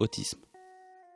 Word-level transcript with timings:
Autisme. 0.00 0.40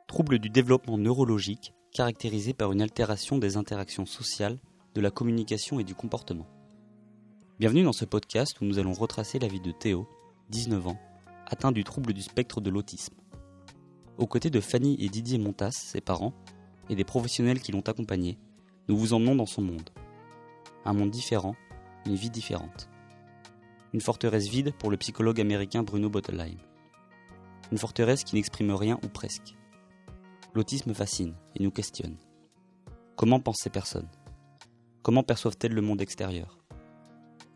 Trouble 0.07 0.39
du 0.39 0.49
développement 0.49 0.97
neurologique 0.97 1.73
caractérisé 1.93 2.53
par 2.53 2.71
une 2.71 2.81
altération 2.81 3.37
des 3.37 3.57
interactions 3.57 4.05
sociales, 4.05 4.59
de 4.95 5.01
la 5.01 5.11
communication 5.11 5.79
et 5.79 5.83
du 5.83 5.93
comportement. 5.93 6.47
Bienvenue 7.59 7.83
dans 7.83 7.93
ce 7.93 8.05
podcast 8.05 8.59
où 8.61 8.65
nous 8.65 8.79
allons 8.79 8.93
retracer 8.93 9.39
la 9.39 9.47
vie 9.47 9.61
de 9.61 9.71
Théo, 9.71 10.07
19 10.49 10.87
ans, 10.87 10.99
atteint 11.45 11.71
du 11.71 11.83
trouble 11.83 12.13
du 12.13 12.21
spectre 12.21 12.61
de 12.61 12.69
l'autisme. 12.69 13.15
Aux 14.17 14.27
côtés 14.27 14.49
de 14.49 14.59
Fanny 14.59 14.95
et 14.99 15.09
Didier 15.09 15.37
Montas, 15.37 15.71
ses 15.71 16.01
parents, 16.01 16.33
et 16.89 16.95
des 16.95 17.05
professionnels 17.05 17.59
qui 17.59 17.71
l'ont 17.71 17.81
accompagné, 17.81 18.37
nous 18.87 18.97
vous 18.97 19.13
emmenons 19.13 19.35
dans 19.35 19.45
son 19.45 19.61
monde. 19.61 19.89
Un 20.85 20.93
monde 20.93 21.11
différent, 21.11 21.55
une 22.05 22.15
vie 22.15 22.29
différente. 22.29 22.89
Une 23.93 24.01
forteresse 24.01 24.47
vide 24.47 24.73
pour 24.79 24.89
le 24.89 24.97
psychologue 24.97 25.39
américain 25.39 25.83
Bruno 25.83 26.09
Bottelheim. 26.09 26.57
Une 27.71 27.77
forteresse 27.77 28.23
qui 28.23 28.35
n'exprime 28.35 28.71
rien 28.71 28.99
ou 29.03 29.07
presque. 29.07 29.55
L'autisme 30.55 30.95
fascine 30.95 31.35
et 31.55 31.63
nous 31.63 31.69
questionne. 31.69 32.17
Comment 33.15 33.39
pensent 33.39 33.61
ces 33.61 33.69
personnes? 33.69 34.09
Comment 35.03 35.21
perçoivent-elles 35.21 35.73
le 35.73 35.81
monde 35.81 36.01
extérieur? 36.01 36.57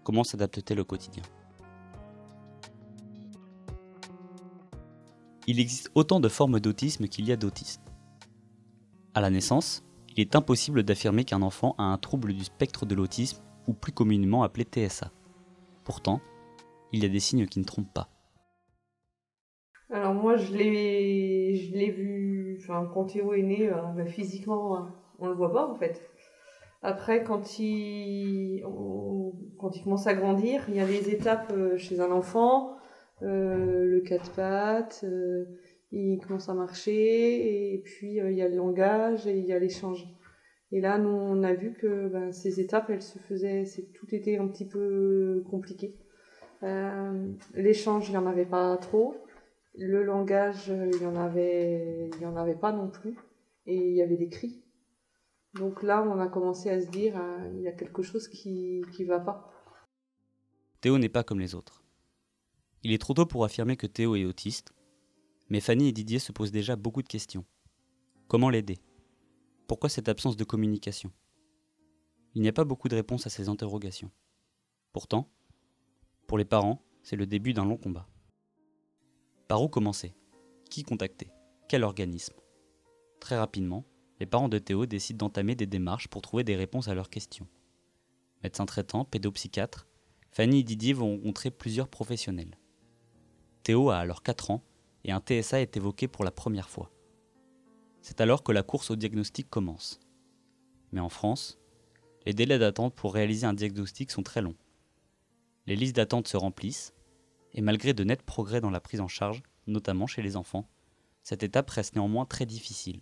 Comment 0.04 0.24
s'adaptent-elles 0.24 0.80
au 0.80 0.86
quotidien? 0.86 1.24
Il 5.48 5.60
existe 5.60 5.90
autant 5.96 6.20
de 6.20 6.30
formes 6.30 6.60
d'autisme 6.60 7.08
qu'il 7.08 7.26
y 7.26 7.32
a 7.32 7.38
d'autisme. 7.38 7.82
À 9.16 9.22
la 9.22 9.32
naissance, 9.32 9.84
il 10.10 10.20
est 10.20 10.36
impossible 10.36 10.84
d'affirmer 10.84 11.24
qu'un 11.24 11.42
enfant 11.42 11.74
a 11.80 11.84
un 11.84 11.98
trouble 11.98 12.34
du 12.34 12.44
spectre 12.44 12.86
de 12.86 12.94
l'autisme, 12.94 13.42
ou 13.66 13.74
plus 13.74 13.92
communément 13.92 14.44
appelé 14.44 14.66
TSA. 14.66 15.12
Pourtant, 15.84 16.22
il 16.92 17.04
y 17.04 17.06
a 17.06 17.10
des 17.10 17.20
signes 17.20 17.46
qui 17.46 17.60
ne 17.60 17.66
trompent 17.66 17.94
pas. 17.94 18.10
Alors 19.90 20.14
moi, 20.14 20.36
je 20.36 20.54
l'ai, 20.54 21.56
je 21.56 21.74
l'ai 21.74 21.92
vu, 21.92 22.58
enfin, 22.60 22.90
quand 22.94 23.06
Théo 23.06 23.34
est 23.34 23.42
né, 23.42 23.70
euh, 23.70 23.82
bah, 23.96 24.06
physiquement, 24.06 24.76
euh, 24.76 24.80
on 25.20 25.28
le 25.28 25.34
voit 25.34 25.54
pas 25.54 25.66
en 25.66 25.76
fait. 25.76 26.02
Après, 26.82 27.24
quand 27.24 27.58
il, 27.60 28.64
quand 29.58 29.76
il 29.76 29.84
commence 29.84 30.08
à 30.08 30.14
grandir, 30.14 30.66
il 30.68 30.76
y 30.76 30.80
a 30.80 30.86
des 30.86 31.10
étapes 31.10 31.52
euh, 31.56 31.78
chez 31.78 32.00
un 32.02 32.12
enfant, 32.12 32.76
le 33.22 34.00
quatre 34.02 34.32
pattes, 34.34 35.04
il 35.92 36.20
commence 36.20 36.50
à 36.50 36.54
marcher, 36.54 37.74
et 37.74 37.80
puis 37.80 38.18
il 38.18 38.34
y 38.34 38.42
a 38.42 38.48
le 38.48 38.56
langage 38.56 39.26
et 39.26 39.40
il 39.40 39.46
y 39.46 39.54
a 39.54 39.60
l'échange. 39.60 40.06
Et 40.72 40.82
là, 40.82 41.00
nous, 41.00 41.10
on 41.10 41.42
a 41.44 41.54
vu 41.54 41.74
que 41.74 42.10
ben, 42.10 42.32
ces 42.32 42.60
étapes, 42.60 42.90
elles 42.90 43.02
se 43.02 43.18
faisaient, 43.20 43.66
c'est, 43.66 43.92
tout 43.94 44.14
était 44.14 44.38
un 44.38 44.48
petit 44.48 44.68
peu 44.68 45.44
compliqué. 45.50 45.96
L'échange, 47.54 48.08
il 48.10 48.12
n'y 48.12 48.18
en 48.18 48.26
avait 48.26 48.46
pas 48.46 48.78
trop. 48.78 49.16
Le 49.76 50.04
langage, 50.04 50.70
il 50.70 51.02
y 51.02 51.06
en 51.06 51.16
avait, 51.16 52.10
en 52.24 52.36
avait 52.36 52.56
pas 52.56 52.72
non 52.72 52.90
plus, 52.90 53.16
et 53.68 53.76
il 53.76 53.96
y 53.96 54.02
avait 54.02 54.18
des 54.18 54.30
cris. 54.30 54.64
Donc 55.54 55.84
là, 55.84 56.04
on 56.04 56.20
a 56.20 56.28
commencé 56.28 56.70
à 56.70 56.82
se 56.82 56.88
dire, 56.88 57.16
euh, 57.20 57.52
il 57.56 57.62
y 57.62 57.68
a 57.68 57.72
quelque 57.72 58.02
chose 58.02 58.28
qui 58.28 58.84
qui 58.96 59.06
va 59.06 59.20
pas. 59.20 59.52
Théo 60.82 60.98
n'est 60.98 61.10
pas 61.10 61.24
comme 61.24 61.40
les 61.40 61.56
autres. 61.56 61.84
Il 62.84 62.92
est 62.92 62.98
trop 63.00 63.14
tôt 63.14 63.26
pour 63.26 63.44
affirmer 63.44 63.78
que 63.78 63.88
Théo 63.88 64.16
est 64.16 64.26
autiste, 64.26 64.74
mais 65.50 65.60
Fanny 65.60 65.88
et 65.88 65.92
Didier 65.92 66.20
se 66.20 66.32
posent 66.32 66.52
déjà 66.52 66.76
beaucoup 66.76 67.02
de 67.02 67.08
questions. 67.08 67.46
Comment 68.28 68.50
l'aider? 68.50 68.80
Pourquoi 69.68 69.90
cette 69.90 70.10
absence 70.10 70.38
de 70.38 70.44
communication? 70.44 71.12
Il 72.36 72.42
n'y 72.42 72.50
a 72.50 72.54
pas 72.54 72.66
beaucoup 72.66 72.88
de 72.88 72.96
réponses 72.96 73.26
à 73.26 73.30
ces 73.30 73.50
interrogations. 73.50 74.12
Pourtant, 74.94 75.30
pour 76.28 76.38
les 76.38 76.46
parents, 76.46 76.82
c'est 77.04 77.16
le 77.16 77.26
début 77.26 77.54
d'un 77.54 77.66
long 77.66 77.78
combat. 77.78 78.06
Par 79.48 79.64
où 79.64 79.70
commencer? 79.70 80.14
Qui 80.70 80.84
contacter? 80.84 81.32
Quel 81.70 81.86
organisme? 81.86 82.36
Très 83.22 83.38
rapidement, 83.38 83.86
les 84.20 84.26
parents 84.26 84.50
de 84.50 84.60
Théo 84.60 84.86
décident 84.86 85.26
d'entamer 85.26 85.56
des 85.56 85.68
démarches 85.68 86.10
pour 86.10 86.22
trouver 86.22 86.44
des 86.44 86.58
réponses 86.58 86.90
à 86.90 86.96
leurs 86.96 87.10
questions. 87.10 87.48
Médecins 88.44 88.66
traitants, 88.66 89.06
pédopsychiatres, 89.06 89.88
Fanny 90.32 90.60
et 90.60 90.64
Didier 90.64 90.92
vont 90.92 91.16
rencontrer 91.16 91.50
plusieurs 91.50 91.88
professionnels. 91.88 92.58
Théo 93.64 93.90
a 93.90 93.98
alors 93.98 94.22
4 94.22 94.52
ans 94.52 94.64
et 95.06 95.14
un 95.14 95.22
TSA 95.22 95.62
est 95.62 95.78
évoqué 95.78 96.10
pour 96.10 96.26
la 96.26 96.32
première 96.32 96.70
fois. 96.70 96.92
C'est 98.02 98.20
alors 98.20 98.44
que 98.44 98.52
la 98.52 98.64
course 98.64 98.92
au 98.92 98.98
diagnostic 98.98 99.50
commence. 99.50 100.02
Mais 100.92 101.00
en 101.00 101.10
France, 101.10 101.58
les 102.26 102.34
délais 102.34 102.60
d'attente 102.60 102.96
pour 102.96 103.14
réaliser 103.14 103.48
un 103.48 103.54
diagnostic 103.54 104.12
sont 104.12 104.24
très 104.24 104.42
longs. 104.42 104.58
Les 105.68 105.76
listes 105.76 105.98
d'attente 105.98 106.28
se 106.28 106.38
remplissent 106.38 106.94
et 107.54 107.62
malgré 107.62 107.94
de 107.94 108.04
nets 108.04 108.24
progrès 108.24 108.62
dans 108.62 108.70
la 108.70 108.80
prise 108.80 109.02
en 109.02 109.08
charge, 109.08 109.44
notamment 109.68 110.08
chez 110.08 110.22
les 110.22 110.38
enfants, 110.38 110.68
cette 111.24 111.44
étape 111.44 111.70
reste 111.70 111.96
néanmoins 111.96 112.26
très 112.26 112.46
difficile. 112.46 113.02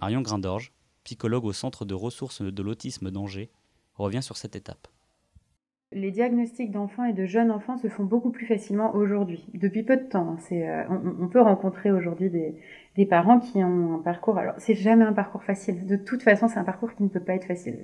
Marion 0.00 0.22
Grindorge, 0.22 0.72
psychologue 1.04 1.44
au 1.44 1.52
Centre 1.52 1.84
de 1.84 1.94
ressources 1.94 2.40
de 2.40 2.62
l'autisme 2.62 3.10
d'Angers, 3.10 3.50
revient 3.94 4.22
sur 4.22 4.38
cette 4.38 4.56
étape. 4.56 4.88
Les 5.94 6.10
diagnostics 6.10 6.70
d'enfants 6.70 7.04
et 7.04 7.12
de 7.12 7.26
jeunes 7.26 7.50
enfants 7.50 7.76
se 7.76 7.88
font 7.88 8.04
beaucoup 8.04 8.30
plus 8.30 8.46
facilement 8.46 8.94
aujourd'hui, 8.94 9.44
depuis 9.52 9.82
peu 9.82 9.98
de 9.98 10.04
temps. 10.04 10.38
Hein. 10.38 10.54
Euh, 10.54 10.84
on, 11.20 11.28
peut 11.28 11.42
rencontrer 11.42 11.92
aujourd'hui 11.92 12.30
des, 12.30 13.06
parents 13.06 13.40
qui 13.40 13.62
ont 13.62 13.96
un 13.96 13.98
parcours. 13.98 14.38
Alors, 14.38 14.54
c'est 14.56 14.74
jamais 14.74 15.04
un 15.04 15.12
parcours 15.12 15.44
facile. 15.44 15.86
De 15.86 15.96
toute 15.96 16.22
façon, 16.22 16.48
c'est 16.48 16.58
un 16.58 16.64
parcours 16.64 16.94
qui 16.94 17.02
ne 17.02 17.08
peut 17.08 17.22
pas 17.22 17.34
être 17.34 17.44
facile. 17.44 17.78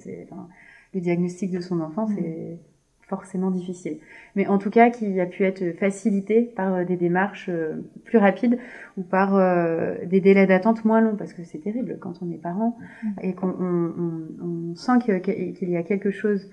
le 0.95 1.01
diagnostic 1.03 1.51
de 1.51 1.61
son 1.61 1.81
enfant, 1.81 2.07
c'est 2.07 2.59
forcément 3.09 3.51
difficile. 3.51 3.99
Mais 4.37 4.47
en 4.47 4.59
tout 4.59 4.71
cas, 4.71 4.91
qui 4.91 5.19
a 5.21 5.27
pu 5.27 5.45
être 5.45 5.73
facilité 5.79 6.43
par 6.43 6.75
euh, 6.75 6.85
des 6.85 6.97
démarches 6.97 7.49
euh, 7.49 7.83
plus 8.05 8.19
rapides 8.19 8.59
ou 8.97 9.03
par 9.03 9.35
euh, 9.35 9.97
des 10.05 10.21
délais 10.21 10.47
d'attente 10.47 10.85
moins 10.85 11.01
longs, 11.01 11.17
parce 11.17 11.33
que 11.33 11.43
c'est 11.43 11.59
terrible 11.59 11.99
quand 12.01 12.23
on 12.23 12.31
est 12.31 12.39
parent 12.39 12.77
mm. 13.03 13.09
et 13.23 13.35
qu'on 13.35 13.49
on, 13.49 14.75
sent 14.75 14.99
qu'il 15.01 15.71
y 15.71 15.77
a 15.77 15.83
quelque 15.83 16.11
chose 16.11 16.51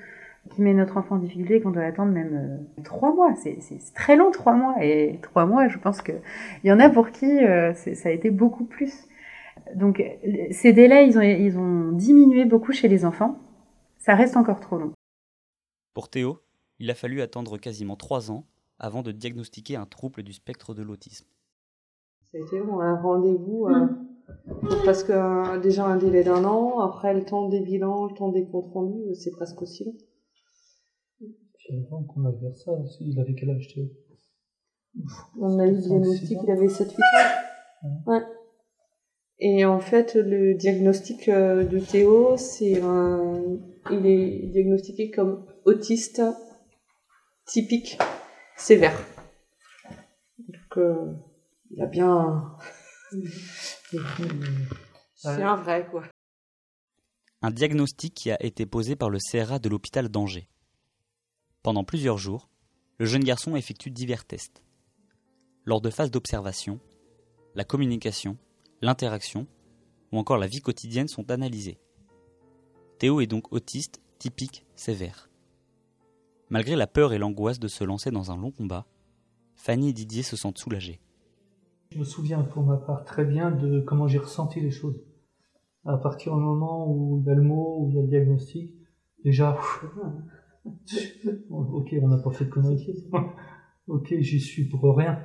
qui 0.51 0.61
met 0.61 0.73
notre 0.73 0.97
enfant 0.97 1.15
en 1.15 1.19
difficulté, 1.19 1.59
qu'on 1.59 1.71
doit 1.71 1.83
attendre 1.83 2.11
même 2.11 2.59
trois 2.83 3.13
mois. 3.13 3.33
C'est 3.35 3.57
très 3.93 4.15
long, 4.15 4.31
trois 4.31 4.53
mois. 4.53 4.75
Et 4.81 5.19
trois 5.21 5.45
mois, 5.45 5.67
je 5.67 5.77
pense 5.77 6.01
qu'il 6.01 6.21
y 6.63 6.71
en 6.71 6.79
a 6.79 6.87
pour 6.89 7.09
qui 7.09 7.39
ça 7.73 8.09
a 8.09 8.11
été 8.11 8.29
beaucoup 8.29 8.63
plus. 8.63 9.07
Donc, 9.73 10.03
ces 10.51 10.71
délais, 10.71 11.07
ils 11.07 11.17
ont, 11.17 11.21
ils 11.21 11.57
ont 11.57 11.91
diminué 11.91 12.45
beaucoup 12.45 12.73
chez 12.73 12.87
les 12.87 13.05
enfants. 13.05 13.39
Ça 13.97 14.13
reste 14.13 14.37
encore 14.37 14.59
trop 14.59 14.77
long. 14.77 14.91
Pour 15.95 16.09
Théo, 16.09 16.39
il 16.79 16.89
a 16.89 16.95
fallu 16.95 17.21
attendre 17.21 17.57
quasiment 17.57 17.95
trois 17.95 18.31
ans 18.31 18.45
avant 18.79 19.01
de 19.01 19.11
diagnostiquer 19.11 19.75
un 19.75 19.85
trouble 19.85 20.23
du 20.23 20.33
spectre 20.33 20.73
de 20.73 20.83
l'autisme. 20.83 21.25
Ça 22.31 22.37
a 22.37 22.41
été 22.41 22.59
un 22.59 22.95
rendez-vous 23.01 23.67
euh, 23.67 23.87
presque 24.83 25.13
déjà 25.61 25.85
un 25.85 25.97
délai 25.97 26.23
d'un 26.23 26.43
an. 26.43 26.79
Après, 26.79 27.13
le 27.13 27.23
temps 27.23 27.47
des 27.47 27.61
bilans, 27.61 28.07
le 28.07 28.13
temps 28.13 28.29
des 28.29 28.45
comptes 28.45 28.71
rendus, 28.73 29.15
c'est 29.15 29.31
presque 29.31 29.61
aussi 29.61 29.85
long. 29.85 29.95
avant 31.89 32.03
qu'on 32.03 32.25
avait 32.25 32.53
ça, 32.53 32.71
il 32.99 33.19
avait 33.19 33.35
quel 33.35 33.51
âge 33.51 33.67
Théo? 33.73 33.85
On 35.39 35.59
a 35.59 35.67
eu 35.67 35.75
le 35.75 35.81
diagnostic, 35.81 36.37
il 36.43 36.51
avait 36.51 36.67
7-8 36.67 36.91
ans. 36.93 38.03
Ouais. 38.07 38.21
Et 39.39 39.65
en 39.65 39.79
fait, 39.79 40.15
le 40.15 40.53
diagnostic 40.55 41.27
euh, 41.27 41.65
de 41.65 41.79
Théo, 41.79 42.37
c'est 42.37 42.81
un... 42.81 43.43
il 43.91 44.05
est 44.05 44.47
diagnostiqué 44.47 45.11
comme 45.11 45.45
autiste 45.65 46.21
typique 47.45 47.97
sévère. 48.57 48.97
Donc, 50.39 50.77
euh, 50.77 51.13
il 51.71 51.81
a 51.81 51.85
bien. 51.85 52.57
C'est 55.15 55.41
un 55.41 55.55
vrai, 55.55 55.87
quoi. 55.89 56.03
Un 57.41 57.51
diagnostic 57.51 58.13
qui 58.13 58.31
a 58.31 58.43
été 58.43 58.65
posé 58.65 58.95
par 58.95 59.09
le 59.09 59.19
CRA 59.19 59.59
de 59.59 59.69
l'hôpital 59.69 60.09
d'Angers. 60.09 60.49
Pendant 61.63 61.83
plusieurs 61.83 62.17
jours, 62.17 62.49
le 62.97 63.05
jeune 63.05 63.23
garçon 63.23 63.55
effectue 63.55 63.91
divers 63.91 64.25
tests. 64.25 64.63
Lors 65.65 65.81
de 65.81 65.89
phases 65.89 66.11
d'observation, 66.11 66.79
la 67.55 67.63
communication, 67.63 68.37
l'interaction 68.81 69.47
ou 70.11 70.19
encore 70.19 70.37
la 70.37 70.47
vie 70.47 70.61
quotidienne 70.61 71.07
sont 71.07 71.31
analysées. 71.31 71.79
Théo 72.99 73.19
est 73.21 73.27
donc 73.27 73.51
autiste 73.51 74.01
typique 74.19 74.65
sévère. 74.75 75.29
Malgré 76.49 76.75
la 76.75 76.85
peur 76.85 77.13
et 77.13 77.17
l'angoisse 77.17 77.59
de 77.59 77.67
se 77.67 77.83
lancer 77.83 78.11
dans 78.11 78.31
un 78.31 78.37
long 78.37 78.51
combat, 78.51 78.85
Fanny 79.55 79.89
et 79.89 79.93
Didier 79.93 80.21
se 80.21 80.35
sentent 80.35 80.59
soulagés. 80.59 80.99
Je 81.91 81.97
me 81.97 82.03
souviens 82.03 82.43
pour 82.43 82.63
ma 82.63 82.77
part 82.77 83.03
très 83.03 83.25
bien 83.25 83.49
de 83.49 83.79
comment 83.81 84.07
j'ai 84.07 84.19
ressenti 84.19 84.59
les 84.61 84.69
choses. 84.69 85.01
À 85.85 85.97
partir 85.97 86.35
du 86.35 86.41
moment 86.41 86.87
où 86.87 87.19
il 87.21 87.27
y 87.27 87.31
a 87.31 87.35
le 87.35 87.41
mot, 87.41 87.77
où 87.79 87.89
il 87.89 87.95
y 87.95 87.99
a 87.99 88.01
le 88.01 88.07
diagnostic, 88.07 88.75
déjà, 89.23 89.57
ok, 91.49 91.95
on 92.01 92.07
n'a 92.07 92.17
pas 92.17 92.31
fait 92.31 92.45
de 92.45 92.49
conneries. 92.49 93.09
ok, 93.87 94.15
j'y 94.19 94.39
suis 94.39 94.65
pour 94.65 94.95
rien. 94.95 95.19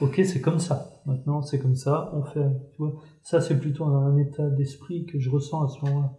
Ok, 0.00 0.20
c'est 0.24 0.40
comme 0.40 0.58
ça. 0.58 1.00
Maintenant, 1.06 1.42
c'est 1.42 1.60
comme 1.60 1.76
ça. 1.76 2.10
On 2.12 2.24
fait, 2.24 2.46
tu 2.72 2.78
vois, 2.78 2.94
ça 3.22 3.40
c'est 3.40 3.58
plutôt 3.58 3.84
un 3.84 4.16
état 4.16 4.48
d'esprit 4.50 5.06
que 5.06 5.18
je 5.20 5.30
ressens 5.30 5.64
à 5.64 5.68
ce 5.68 5.84
moment-là. 5.84 6.12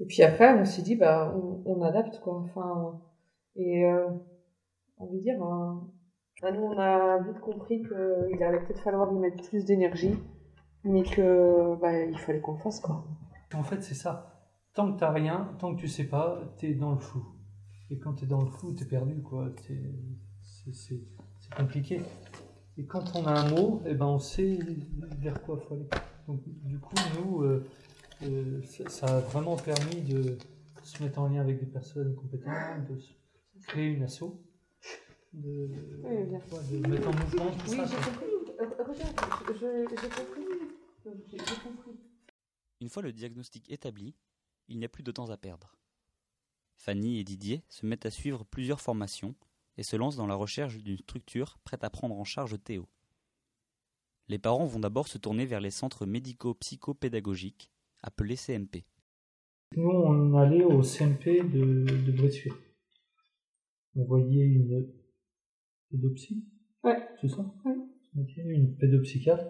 Et 0.00 0.06
puis 0.06 0.22
après, 0.22 0.58
on 0.58 0.64
s'est 0.64 0.82
dit, 0.82 0.96
bah, 0.96 1.34
on, 1.64 1.82
adapte, 1.82 2.20
quoi. 2.20 2.40
Enfin, 2.40 3.00
Et 3.56 3.84
euh, 3.84 4.08
on 4.98 5.06
veut 5.06 5.20
dire, 5.20 5.42
euh, 5.42 5.74
nous 6.50 6.62
on 6.62 6.78
a 6.78 7.18
vite 7.22 7.40
compris 7.40 7.82
qu'il 7.82 8.42
allait 8.42 8.60
peut-être 8.60 8.82
falloir 8.82 9.12
y 9.12 9.16
mettre 9.16 9.42
plus 9.48 9.64
d'énergie, 9.64 10.14
mais 10.82 11.02
que 11.02 11.76
bah, 11.80 12.02
il 12.02 12.18
fallait 12.18 12.40
qu'on 12.40 12.52
le 12.52 12.58
fasse 12.58 12.80
quoi. 12.80 13.04
En 13.54 13.62
fait, 13.62 13.82
c'est 13.82 13.94
ça. 13.94 14.40
Tant 14.74 14.92
que 14.92 14.98
t'as 14.98 15.10
rien, 15.10 15.54
tant 15.58 15.74
que 15.74 15.80
tu 15.80 15.88
sais 15.88 16.04
pas, 16.04 16.40
t'es 16.58 16.74
dans 16.74 16.92
le 16.92 16.98
flou. 16.98 17.24
Et 17.90 17.98
quand 17.98 18.14
t'es 18.14 18.26
dans 18.26 18.42
le 18.42 18.50
flou, 18.50 18.72
t'es 18.72 18.84
perdu 18.84 19.22
quoi. 19.22 19.48
C'est 20.72 21.54
compliqué. 21.56 22.00
Et 22.76 22.84
quand 22.84 23.14
on 23.14 23.24
a 23.26 23.32
un 23.32 23.50
mot, 23.50 23.82
eh 23.86 23.94
ben 23.94 24.06
on 24.06 24.18
sait 24.18 24.58
vers 25.20 25.40
quoi 25.42 25.58
faut 25.58 25.74
aller. 25.74 25.88
Donc 26.26 26.40
du 26.64 26.80
coup, 26.80 26.94
nous, 27.16 27.42
euh, 27.42 27.64
euh, 28.22 28.62
ça, 28.88 29.06
a 29.06 29.20
vraiment 29.20 29.56
permis 29.56 30.02
de 30.02 30.38
se 30.82 31.02
mettre 31.02 31.18
en 31.18 31.28
lien 31.28 31.40
avec 31.40 31.60
des 31.60 31.66
personnes 31.66 32.14
compétentes, 32.14 32.86
de 32.86 32.98
créer 33.66 33.88
une 33.88 34.02
asso, 34.02 34.40
de, 35.32 35.68
de 35.68 36.88
mettre 36.88 37.08
en 37.08 37.12
mouvement 37.12 37.50
tout 37.50 37.70
oui, 37.70 37.76
ça. 37.76 37.86
j'ai 37.86 37.96
compris. 37.96 38.34
Euh, 38.60 38.84
regarde, 38.84 39.20
j'ai 39.60 40.08
compris. 40.08 40.44
J'ai 41.30 41.38
compris. 41.38 41.98
Une 42.80 42.88
fois 42.88 43.02
le 43.02 43.12
diagnostic 43.12 43.70
établi, 43.70 44.14
il 44.68 44.78
n'y 44.78 44.84
a 44.84 44.88
plus 44.88 45.02
de 45.02 45.10
temps 45.10 45.30
à 45.30 45.36
perdre. 45.36 45.76
Fanny 46.76 47.18
et 47.18 47.24
Didier 47.24 47.62
se 47.68 47.86
mettent 47.86 48.06
à 48.06 48.10
suivre 48.10 48.44
plusieurs 48.44 48.80
formations 48.80 49.34
et 49.76 49.82
se 49.82 49.96
lancent 49.96 50.16
dans 50.16 50.26
la 50.26 50.34
recherche 50.34 50.76
d'une 50.78 50.98
structure 50.98 51.58
prête 51.64 51.84
à 51.84 51.90
prendre 51.90 52.16
en 52.16 52.24
charge 52.24 52.62
Théo. 52.62 52.88
Les 54.28 54.38
parents 54.38 54.64
vont 54.64 54.80
d'abord 54.80 55.08
se 55.08 55.18
tourner 55.18 55.44
vers 55.44 55.60
les 55.60 55.70
centres 55.70 56.06
médico-psychopédagogiques, 56.06 57.70
appelés 58.04 58.36
CMP. 58.36 58.84
Nous, 59.76 59.88
on 59.88 60.36
allait 60.36 60.64
au 60.64 60.82
CMP 60.82 61.42
de, 61.42 61.84
de 61.84 62.12
Bressuire. 62.12 62.54
On 63.96 64.04
voyait 64.04 64.44
une 64.44 64.86
pédopsie. 65.90 66.44
Ouais. 66.84 66.98
C'est 67.20 67.28
ça? 67.28 67.44
Ouais. 67.64 67.74
Une 68.36 68.76
pédopsychiatre. 68.76 69.46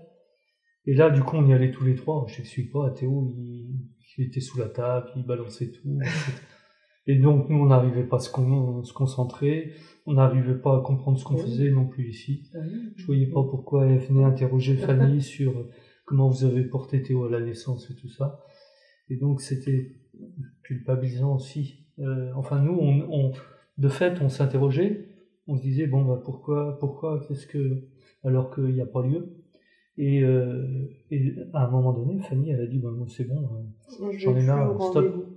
Et 0.86 0.94
là, 0.94 1.10
du 1.10 1.22
coup, 1.22 1.36
on 1.36 1.46
y 1.46 1.52
allait 1.52 1.70
tous 1.70 1.84
les 1.84 1.94
trois. 1.94 2.26
Je 2.28 2.42
sais 2.42 2.62
pas, 2.64 2.90
Théo, 2.90 3.32
il, 3.36 3.88
il 4.16 4.26
était 4.26 4.40
sous 4.40 4.58
la 4.58 4.68
table, 4.68 5.10
il 5.16 5.24
balançait 5.24 5.70
tout. 5.70 5.98
Et 7.06 7.16
donc, 7.18 7.48
nous, 7.48 7.58
on 7.58 7.66
n'arrivait 7.66 8.04
pas 8.04 8.16
à 8.16 8.20
se, 8.20 8.30
concentrer, 8.30 9.72
on 10.06 10.14
n'arrivait 10.14 10.58
pas 10.58 10.78
à 10.78 10.80
comprendre 10.80 11.18
ce 11.18 11.24
qu'on 11.24 11.38
faisait 11.38 11.70
non 11.70 11.86
plus 11.86 12.10
ici. 12.10 12.50
Ah 12.54 12.58
Je 12.96 13.06
voyais 13.06 13.26
pas 13.26 13.42
pourquoi 13.42 13.86
elle 13.86 13.98
venait 13.98 14.24
interroger 14.24 14.76
Fanny 14.76 15.20
sur 15.22 15.68
comment 16.04 16.28
vous 16.28 16.44
avez 16.44 16.64
porté 16.64 17.02
Théo 17.02 17.24
à 17.24 17.30
la 17.30 17.40
naissance 17.40 17.90
et 17.90 17.94
tout 17.94 18.08
ça. 18.08 18.44
Et 19.08 19.16
donc, 19.16 19.40
c'était 19.40 19.96
culpabilisant 20.62 21.34
aussi. 21.34 21.86
Euh, 21.98 22.32
enfin, 22.34 22.60
nous, 22.60 22.78
on, 22.78 23.32
de 23.78 23.88
fait, 23.88 24.20
on 24.20 24.28
s'interrogeait, 24.28 25.08
on 25.46 25.56
se 25.56 25.62
disait, 25.62 25.86
bon, 25.86 26.04
bah, 26.04 26.20
pourquoi, 26.24 26.78
pourquoi, 26.78 27.20
qu'est-ce 27.26 27.46
que, 27.46 27.84
alors 28.24 28.54
qu'il 28.54 28.72
n'y 28.74 28.80
a 28.80 28.86
pas 28.86 29.02
lieu. 29.02 29.36
Et, 29.96 30.22
euh, 30.22 30.88
et, 31.10 31.34
à 31.52 31.66
un 31.66 31.70
moment 31.70 31.92
donné, 31.92 32.20
Fanny, 32.20 32.50
elle 32.50 32.60
a 32.60 32.66
dit, 32.66 32.78
bah, 32.78 32.90
moi, 32.90 33.06
c'est 33.08 33.24
bon, 33.24 33.48
euh, 34.00 34.12
j'en 34.18 34.36
ai 34.36 34.44
marre, 34.44 34.80
stop. 34.82 35.28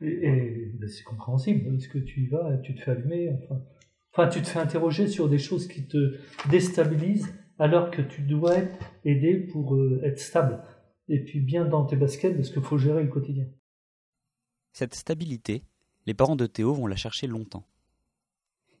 Et, 0.00 0.72
ben, 0.78 0.88
c'est 0.88 1.04
compréhensible. 1.04 1.74
Est-ce 1.76 1.88
que 1.88 1.98
tu 1.98 2.22
y 2.22 2.26
vas, 2.28 2.56
tu 2.58 2.74
te 2.74 2.80
fais 2.80 2.92
allumer, 2.92 3.30
enfin, 3.42 3.62
enfin, 4.12 4.28
tu 4.28 4.40
te 4.40 4.48
fais 4.48 4.58
interroger 4.58 5.06
sur 5.06 5.28
des 5.28 5.38
choses 5.38 5.68
qui 5.68 5.86
te 5.86 6.16
déstabilisent 6.50 7.34
alors 7.62 7.92
que 7.92 8.02
tu 8.02 8.22
dois 8.22 8.56
être 8.56 8.92
aidé 9.04 9.36
pour 9.36 9.76
euh, 9.76 10.00
être 10.02 10.18
stable 10.18 10.64
et 11.08 11.22
puis 11.22 11.38
bien 11.38 11.64
dans 11.64 11.84
tes 11.84 11.94
baskets 11.94 12.34
parce 12.34 12.50
qu'il 12.50 12.60
faut 12.60 12.76
gérer 12.76 13.04
le 13.04 13.08
quotidien. 13.08 13.46
Cette 14.72 14.96
stabilité, 14.96 15.62
les 16.06 16.14
parents 16.14 16.34
de 16.34 16.46
Théo 16.46 16.74
vont 16.74 16.88
la 16.88 16.96
chercher 16.96 17.28
longtemps. 17.28 17.64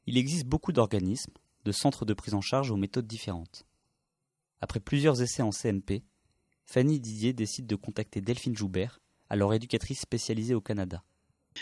Il 0.06 0.18
existe 0.18 0.46
beaucoup 0.46 0.72
d'organismes, 0.72 1.34
de 1.64 1.70
centres 1.70 2.04
de 2.04 2.12
prise 2.12 2.34
en 2.34 2.40
charge 2.40 2.72
aux 2.72 2.76
méthodes 2.76 3.06
différentes. 3.06 3.68
Après 4.60 4.80
plusieurs 4.80 5.22
essais 5.22 5.42
en 5.42 5.52
CMP, 5.52 6.02
Fanny 6.66 6.98
Didier 6.98 7.32
décide 7.32 7.68
de 7.68 7.76
contacter 7.76 8.20
Delphine 8.20 8.56
Joubert, 8.56 9.00
alors 9.30 9.54
éducatrice 9.54 10.00
spécialisée 10.00 10.54
au 10.54 10.60
Canada. 10.60 11.04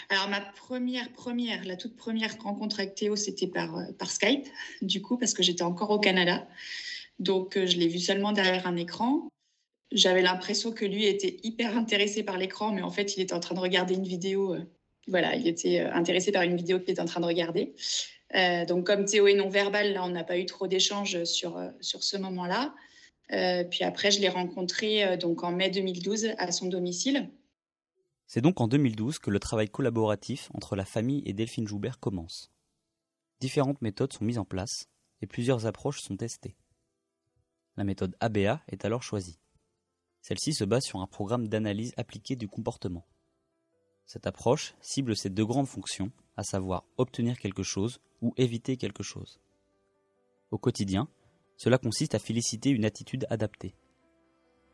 Alors 0.08 0.30
ma 0.30 0.40
première, 0.40 1.12
première, 1.12 1.66
la 1.66 1.76
toute 1.76 1.96
première 1.96 2.34
rencontre 2.40 2.80
avec 2.80 2.94
Théo, 2.94 3.14
c'était 3.14 3.48
par, 3.48 3.76
euh, 3.76 3.92
par 3.98 4.10
Skype, 4.10 4.46
du 4.80 5.02
coup, 5.02 5.18
parce 5.18 5.34
que 5.34 5.42
j'étais 5.42 5.64
encore 5.64 5.90
au 5.90 5.98
Canada. 5.98 6.48
Donc 7.20 7.56
euh, 7.56 7.66
je 7.66 7.76
l'ai 7.76 7.86
vu 7.86 7.98
seulement 7.98 8.32
derrière 8.32 8.66
un 8.66 8.76
écran. 8.76 9.28
J'avais 9.92 10.22
l'impression 10.22 10.72
que 10.72 10.84
lui 10.84 11.06
était 11.06 11.38
hyper 11.42 11.76
intéressé 11.76 12.22
par 12.22 12.38
l'écran, 12.38 12.72
mais 12.72 12.82
en 12.82 12.90
fait, 12.90 13.16
il 13.16 13.20
était 13.22 13.34
en 13.34 13.40
train 13.40 13.54
de 13.54 13.60
regarder 13.60 13.94
une 13.94 14.06
vidéo. 14.06 14.54
Euh, 14.54 14.60
voilà, 15.06 15.36
il 15.36 15.46
était 15.46 15.80
intéressé 15.80 16.32
par 16.32 16.42
une 16.42 16.56
vidéo 16.56 16.80
qu'il 16.80 16.90
était 16.90 17.00
en 17.00 17.06
train 17.06 17.20
de 17.20 17.26
regarder. 17.26 17.74
donc 18.68 18.86
comme 18.86 19.06
Théo 19.06 19.26
est 19.26 19.34
non-verbal, 19.34 19.92
là, 19.94 20.04
on 20.04 20.10
n'a 20.10 20.22
pas 20.22 20.38
eu 20.38 20.46
trop 20.46 20.68
d'échanges 20.68 21.24
sur, 21.24 21.58
sur 21.80 22.04
ce 22.04 22.16
moment-là. 22.18 22.74
puis 23.70 23.82
après, 23.82 24.12
je 24.12 24.20
l'ai 24.20 24.28
rencontré 24.28 25.16
donc 25.16 25.42
en 25.42 25.50
mai 25.50 25.70
2012 25.70 26.34
à 26.38 26.52
son 26.52 26.66
domicile. 26.66 27.28
C'est 28.28 28.42
donc 28.42 28.60
en 28.60 28.68
2012 28.68 29.18
que 29.18 29.30
le 29.30 29.40
travail 29.40 29.68
collaboratif 29.68 30.48
entre 30.54 30.76
la 30.76 30.84
famille 30.84 31.24
et 31.26 31.32
Delphine 31.32 31.66
Joubert 31.66 31.98
commence. 31.98 32.52
Différentes 33.40 33.82
méthodes 33.82 34.12
sont 34.12 34.24
mises 34.24 34.38
en 34.38 34.44
place 34.44 34.86
et 35.22 35.26
plusieurs 35.26 35.66
approches 35.66 36.00
sont 36.00 36.16
testées. 36.16 36.54
La 37.80 37.84
méthode 37.84 38.14
ABA 38.20 38.60
est 38.68 38.84
alors 38.84 39.02
choisie. 39.02 39.38
Celle-ci 40.20 40.52
se 40.52 40.64
base 40.64 40.84
sur 40.84 41.00
un 41.00 41.06
programme 41.06 41.48
d'analyse 41.48 41.94
appliqué 41.96 42.36
du 42.36 42.46
comportement. 42.46 43.06
Cette 44.04 44.26
approche 44.26 44.74
cible 44.82 45.16
ces 45.16 45.30
deux 45.30 45.46
grandes 45.46 45.66
fonctions, 45.66 46.12
à 46.36 46.42
savoir 46.42 46.84
obtenir 46.98 47.38
quelque 47.38 47.62
chose 47.62 48.02
ou 48.20 48.34
éviter 48.36 48.76
quelque 48.76 49.02
chose. 49.02 49.40
Au 50.50 50.58
quotidien, 50.58 51.08
cela 51.56 51.78
consiste 51.78 52.14
à 52.14 52.18
féliciter 52.18 52.68
une 52.68 52.84
attitude 52.84 53.26
adaptée. 53.30 53.74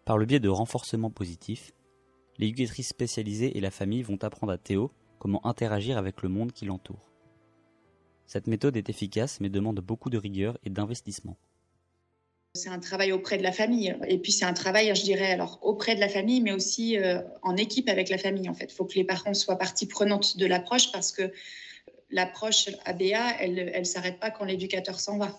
Par 0.04 0.18
le 0.18 0.26
biais 0.26 0.40
de 0.40 0.48
renforcement 0.48 1.12
positif, 1.12 1.70
les 2.38 2.48
éducatrices 2.48 2.88
spécialisées 2.88 3.56
et 3.56 3.60
la 3.60 3.70
famille 3.70 4.02
vont 4.02 4.18
apprendre 4.24 4.52
à 4.52 4.58
Théo 4.58 4.90
comment 5.20 5.46
interagir 5.46 5.96
avec 5.96 6.22
le 6.22 6.28
monde 6.28 6.50
qui 6.50 6.64
l'entoure. 6.64 7.12
Cette 8.26 8.48
méthode 8.48 8.76
est 8.76 8.90
efficace 8.90 9.38
mais 9.38 9.48
demande 9.48 9.78
beaucoup 9.78 10.10
de 10.10 10.18
rigueur 10.18 10.58
et 10.64 10.70
d'investissement. 10.70 11.36
C'est 12.56 12.68
un 12.68 12.80
travail 12.80 13.12
auprès 13.12 13.38
de 13.38 13.42
la 13.42 13.52
famille. 13.52 13.94
Et 14.08 14.18
puis 14.18 14.32
c'est 14.32 14.44
un 14.44 14.52
travail, 14.52 14.92
je 14.94 15.02
dirais, 15.02 15.30
alors 15.30 15.58
auprès 15.62 15.94
de 15.94 16.00
la 16.00 16.08
famille, 16.08 16.40
mais 16.40 16.52
aussi 16.52 16.98
euh, 16.98 17.20
en 17.42 17.56
équipe 17.56 17.88
avec 17.88 18.08
la 18.08 18.18
famille. 18.18 18.48
En 18.48 18.54
fait, 18.54 18.66
il 18.70 18.74
faut 18.74 18.84
que 18.84 18.94
les 18.94 19.04
parents 19.04 19.34
soient 19.34 19.58
partie 19.58 19.86
prenante 19.86 20.36
de 20.36 20.46
l'approche 20.46 20.90
parce 20.90 21.12
que 21.12 21.30
l'approche 22.10 22.68
ABA, 22.84 23.36
elle 23.40 23.72
ne 23.78 23.84
s'arrête 23.84 24.18
pas 24.18 24.30
quand 24.30 24.44
l'éducateur 24.44 24.98
s'en 24.98 25.18
va. 25.18 25.38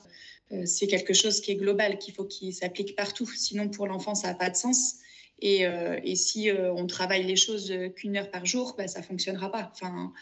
Euh, 0.51 0.65
c'est 0.65 0.87
quelque 0.87 1.13
chose 1.13 1.41
qui 1.41 1.51
est 1.51 1.55
global, 1.55 1.97
qu'il 1.97 2.13
faut 2.13 2.23
qu'il 2.23 2.53
s'applique 2.53 2.95
partout. 2.95 3.29
Sinon, 3.35 3.67
pour 3.67 3.87
l'enfant, 3.87 4.15
ça 4.15 4.29
n'a 4.29 4.35
pas 4.35 4.49
de 4.49 4.55
sens. 4.55 4.95
Euh, 5.43 5.99
et, 6.03 6.15
si 6.15 6.49
on 6.51 6.87
travaille 6.87 7.23
les 7.23 7.35
choses 7.35 7.71
qu'une 7.95 8.17
heure 8.17 8.31
par 8.31 8.45
jour, 8.45 8.75
bah, 8.77 8.87
ça 8.87 9.01
ne 9.01 9.05
fonctionnera 9.05 9.51
pas. 9.51 9.71
Enfin, 9.73 10.13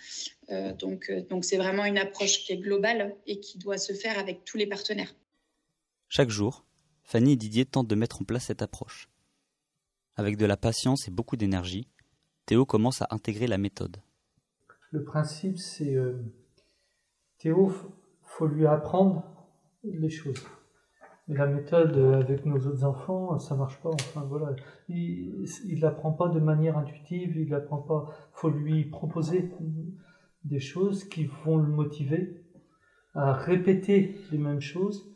donc, 0.78 1.12
donc 1.30 1.46
c'est 1.46 1.58
vraiment 1.58 1.86
une 1.86 1.98
approche 1.98 2.40
qui 2.40 2.54
est 2.54 2.58
globale 2.58 3.16
et 3.26 3.40
qui 3.40 3.58
doit 3.58 3.78
se 3.78 3.94
faire 3.94 4.20
avec 4.20 4.44
tous 4.44 4.58
les 4.58 4.68
partenaires. 4.68 5.16
Chaque 6.10 6.30
jour, 6.30 6.66
Fanny 7.06 7.34
et 7.34 7.36
Didier 7.36 7.66
tentent 7.66 7.88
de 7.88 7.96
mettre 7.96 8.22
en 8.22 8.26
place 8.26 8.46
cette 8.46 8.64
approche. 8.64 9.10
Avec 10.16 10.38
de 10.38 10.46
la 10.46 10.58
patience 10.58 11.08
et 11.08 11.12
beaucoup 11.12 11.38
d'énergie, 11.38 11.88
Théo 12.48 12.66
commence 12.66 13.04
à 13.04 13.08
intégrer 13.12 13.46
la 13.46 13.60
méthode. 13.60 13.98
Le 14.90 15.04
principe, 15.04 15.60
c'est 15.60 15.96
Théo, 17.38 17.72
faut 18.24 18.48
lui 18.48 18.66
apprendre 18.66 19.24
les 19.84 20.10
choses. 20.10 20.44
La 21.28 21.46
méthode 21.46 21.96
euh, 21.98 22.22
avec 22.22 22.46
nos 22.46 22.58
autres 22.68 22.84
enfants, 22.84 23.38
ça 23.40 23.56
marche 23.56 23.80
pas. 23.82 23.90
Enfin 23.90 24.24
voilà, 24.24 24.56
il, 24.90 25.46
il 25.66 25.80
l'apprend 25.80 26.12
pas 26.12 26.30
de 26.30 26.40
manière 26.40 26.78
intuitive, 26.78 27.36
il 27.38 27.50
l'apprend 27.50 27.80
pas. 27.80 28.10
Faut 28.32 28.50
lui 28.50 28.86
proposer 28.86 29.52
des 30.44 30.60
choses 30.60 31.04
qui 31.08 31.26
vont 31.26 31.58
le 31.58 31.68
motiver 31.68 32.44
à 33.14 33.34
répéter 33.34 34.20
les 34.32 34.38
mêmes 34.38 34.62
choses 34.62 35.15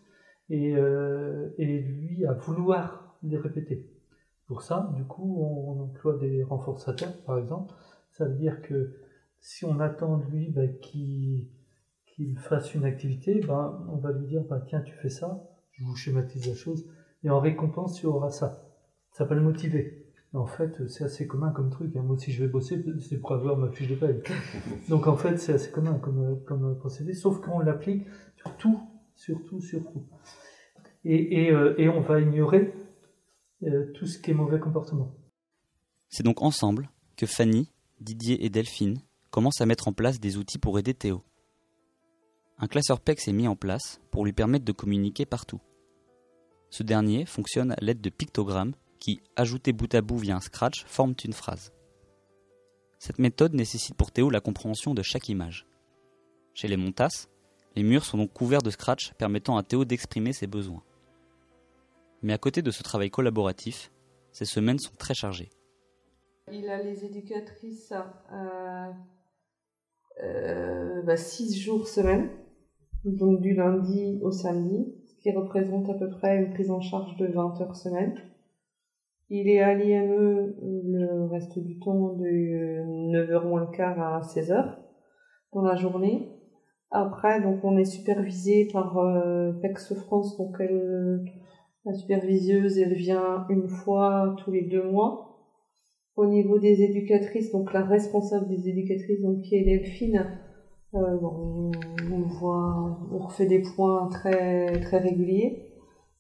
et, 0.50 0.76
euh, 0.76 1.50
et 1.58 1.80
lui 1.80 2.26
à 2.26 2.34
vouloir 2.34 3.18
les 3.24 3.38
répéter. 3.38 3.90
Pour 4.48 4.62
ça, 4.62 4.92
du 4.96 5.04
coup, 5.04 5.42
on, 5.42 5.84
emploie 5.84 6.18
des 6.18 6.44
renforçateurs, 6.44 7.16
par 7.26 7.38
exemple. 7.38 7.74
Ça 8.12 8.26
veut 8.26 8.36
dire 8.36 8.62
que 8.62 8.96
si 9.40 9.66
on 9.66 9.80
attend 9.80 10.18
de 10.18 10.26
lui 10.26 10.50
bah, 10.50 10.68
qu'il 10.82 11.48
fasse 12.38 12.74
une 12.74 12.84
activité, 12.84 13.42
ben, 13.42 13.86
on 13.92 13.98
va 13.98 14.12
lui 14.12 14.26
dire 14.26 14.44
bah, 14.44 14.62
tiens, 14.66 14.82
tu 14.82 14.94
fais 14.96 15.10
ça 15.10 15.50
je 15.80 15.86
vous 15.86 15.96
schématise 15.96 16.48
la 16.48 16.56
chose, 16.56 16.86
et 17.24 17.30
en 17.30 17.40
récompense, 17.40 17.96
tu 17.96 18.06
auras 18.06 18.30
ça. 18.30 18.66
Ça 19.12 19.26
va 19.26 19.36
le 19.36 19.42
motiver. 19.42 20.06
En 20.34 20.46
fait, 20.46 20.88
c'est 20.88 21.04
assez 21.04 21.26
commun 21.26 21.52
comme 21.52 21.72
truc. 21.72 21.96
Hein. 21.96 22.04
Moi, 22.04 22.18
si 22.18 22.32
je 22.32 22.44
vais 22.44 22.50
bosser, 22.50 22.84
c'est 23.00 23.18
pour 23.18 23.32
avoir 23.34 23.58
ma 23.58 23.72
fiche 23.72 23.88
de 23.88 23.96
paye. 23.96 24.22
Donc, 24.90 25.08
en 25.08 25.16
fait, 25.16 25.38
c'est 25.38 25.54
assez 25.54 25.72
commun 25.72 25.96
comme, 25.96 26.40
comme 26.46 26.78
procédé, 26.78 27.14
sauf 27.14 27.42
qu'on 27.42 27.60
l'applique 27.60 28.06
sur 28.36 28.56
tout, 28.58 28.80
sur 29.20 29.44
tout, 29.46 29.60
sur 29.60 29.84
tout. 29.92 30.06
Et, 31.04 31.44
et, 31.44 31.52
euh, 31.52 31.76
et 31.78 31.90
on 31.90 32.02
va 32.02 32.22
ignorer 32.22 32.74
euh, 33.64 33.92
tout 33.94 34.08
ce 34.08 34.18
qui 34.18 34.32
est 34.32 34.34
mauvais 34.34 34.60
comportement. 34.60 35.14
C'est 36.08 36.24
donc 36.24 36.42
ensemble 36.42 36.90
que 37.18 37.26
Fanny, 37.26 37.70
Didier 38.00 38.46
et 38.46 38.50
Delphine 38.50 39.02
commencent 39.30 39.62
à 39.62 39.66
mettre 39.66 39.90
en 39.90 39.94
place 39.94 40.20
des 40.20 40.38
outils 40.38 40.58
pour 40.58 40.80
aider 40.80 40.94
Théo. 40.94 41.24
un 42.58 42.68
classeur 42.68 43.02
PEX 43.02 43.28
est 43.28 43.34
mis 43.34 43.48
en 43.48 43.56
place 43.58 44.02
pour 44.10 44.26
lui 44.26 44.34
permettre 44.34 44.66
de 44.66 44.72
communiquer 44.72 45.26
partout. 45.26 45.62
Ce 46.70 46.84
dernier 46.84 47.26
fonctionne 47.26 47.72
à 47.72 47.78
l'aide 47.82 48.02
de 48.02 48.10
pictogrammes 48.10 48.74
qui, 49.00 49.22
ajoutés 49.36 49.74
bout 49.74 49.94
à 49.96 50.02
bout 50.02 50.18
via 50.18 50.38
un 50.38 50.42
scratch, 50.42 50.86
forment 50.86 51.16
une 51.26 51.34
phrase. 51.34 51.74
Cette 53.00 53.20
méthode 53.20 53.54
nécessite 53.54 53.96
pour 53.96 54.12
Théo 54.12 54.30
la 54.30 54.42
compréhension 54.42 54.94
de 54.94 55.02
chaque 55.02 55.30
image. 55.30 55.66
Chez 56.54 56.68
les 56.68 56.78
Montas, 56.78 57.28
les 57.76 57.84
murs 57.84 58.06
sont 58.06 58.18
donc 58.18 58.34
couverts 58.34 58.62
de 58.62 58.70
scratch 58.70 59.14
permettant 59.14 59.58
à 59.58 59.64
Théo 59.64 59.86
d'exprimer 59.86 60.34
ses 60.34 60.48
besoins. 60.48 60.84
Mais 62.22 62.34
à 62.34 62.38
côté 62.38 62.62
de 62.62 62.72
ce 62.72 62.84
travail 62.84 63.10
collaboratif, 63.10 63.92
ces 64.32 64.46
semaines 64.46 64.80
sont 64.80 64.96
très 64.98 65.14
chargées. 65.14 65.50
Il 66.52 66.68
a 66.70 66.82
les 66.82 67.06
éducatrices 67.06 67.94
euh, 68.32 68.92
euh, 70.24 71.02
bah, 71.04 71.18
six 71.18 71.60
jours 71.60 71.88
semaine, 71.88 72.30
donc 73.06 73.42
du 73.42 73.54
lundi 73.54 74.20
au 74.22 74.32
samedi, 74.32 74.96
ce 75.06 75.16
qui 75.22 75.32
représente 75.32 75.90
à 75.90 75.94
peu 75.94 76.10
près 76.10 76.38
une 76.38 76.54
prise 76.54 76.72
en 76.72 76.82
charge 76.82 77.16
de 77.18 77.28
20 77.28 77.62
heures 77.62 77.76
semaine. 77.76 78.16
Il 79.30 79.48
est 79.48 79.62
à 79.62 79.76
l'IME 79.76 80.56
le 80.62 81.26
reste 81.30 81.60
du 81.60 81.80
temps 81.80 82.14
de 82.14 82.26
9h 82.26 83.48
moins 83.48 83.62
le 83.62 83.68
quart 83.68 84.00
à 84.00 84.22
16h 84.22 84.80
dans 85.54 85.62
la 85.62 85.76
journée. 85.76 86.39
Après, 86.92 87.42
donc 87.42 87.64
on 87.64 87.78
est 87.78 87.86
supervisé 87.86 88.68
par 88.72 88.98
euh, 88.98 89.52
PEX 89.62 89.94
France, 89.94 90.38
donc 90.38 90.56
elle, 90.60 91.24
la 91.86 91.94
superviseuse, 91.94 92.80
elle 92.80 92.94
vient 92.94 93.46
une 93.50 93.68
fois 93.68 94.36
tous 94.44 94.52
les 94.52 94.64
deux 94.64 94.84
mois. 94.84 95.26
Au 96.16 96.26
niveau 96.26 96.60
des 96.60 96.82
éducatrices, 96.82 97.52
donc 97.52 97.72
la 97.74 97.84
responsable 97.84 98.48
des 98.50 98.70
éducatrices, 98.70 99.22
donc 99.22 99.42
qui 99.42 99.56
est 99.56 99.64
Delphine, 99.64 100.26
euh, 100.96 101.18
bon, 101.18 101.72
on, 102.12 102.22
voit, 102.22 103.00
on 103.12 103.20
refait 103.20 103.46
des 103.46 103.62
points 103.62 104.08
très 104.10 104.82
très 104.82 104.98
réguliers. 104.98 105.70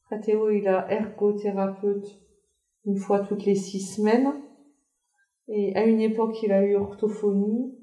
Après 0.06 0.22
Théo, 0.22 0.50
il 0.52 0.68
a 0.68 0.92
ergothérapeute 0.92 2.08
une 2.86 2.98
fois 2.98 3.22
toutes 3.22 3.46
les 3.46 3.56
six 3.56 3.80
semaines. 3.80 4.32
Et 5.48 5.76
à 5.76 5.86
une 5.86 6.00
époque, 6.00 6.42
il 6.44 6.52
a 6.52 6.64
eu 6.64 6.76
orthophonie. 6.76 7.79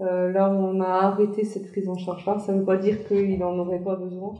Euh, 0.00 0.32
là, 0.32 0.50
on 0.50 0.80
a 0.80 0.88
arrêté 0.88 1.44
cette 1.44 1.70
prise 1.70 1.88
en 1.88 1.96
charge-là. 1.96 2.38
Ça 2.38 2.52
ne 2.52 2.60
veut 2.60 2.64
pas 2.64 2.78
dire 2.78 3.06
qu'il 3.06 3.38
n'en 3.38 3.58
aurait 3.58 3.82
pas 3.82 3.96
besoin. 3.96 4.34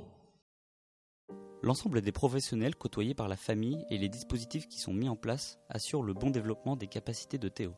L'ensemble 1.63 2.01
des 2.01 2.13
professionnels 2.13 2.75
côtoyés 2.75 3.15
par 3.15 3.29
la 3.29 3.37
famille 3.37 3.85
et 3.91 3.99
les 3.99 4.09
dispositifs 4.09 4.67
qui 4.67 4.81
sont 4.81 4.95
mis 4.95 5.11
en 5.11 5.17
place 5.17 5.61
assurent 5.69 6.03
le 6.03 6.15
bon 6.15 6.31
développement 6.31 6.75
des 6.75 6.87
capacités 6.87 7.37
de 7.37 7.49
Théo. 7.49 7.73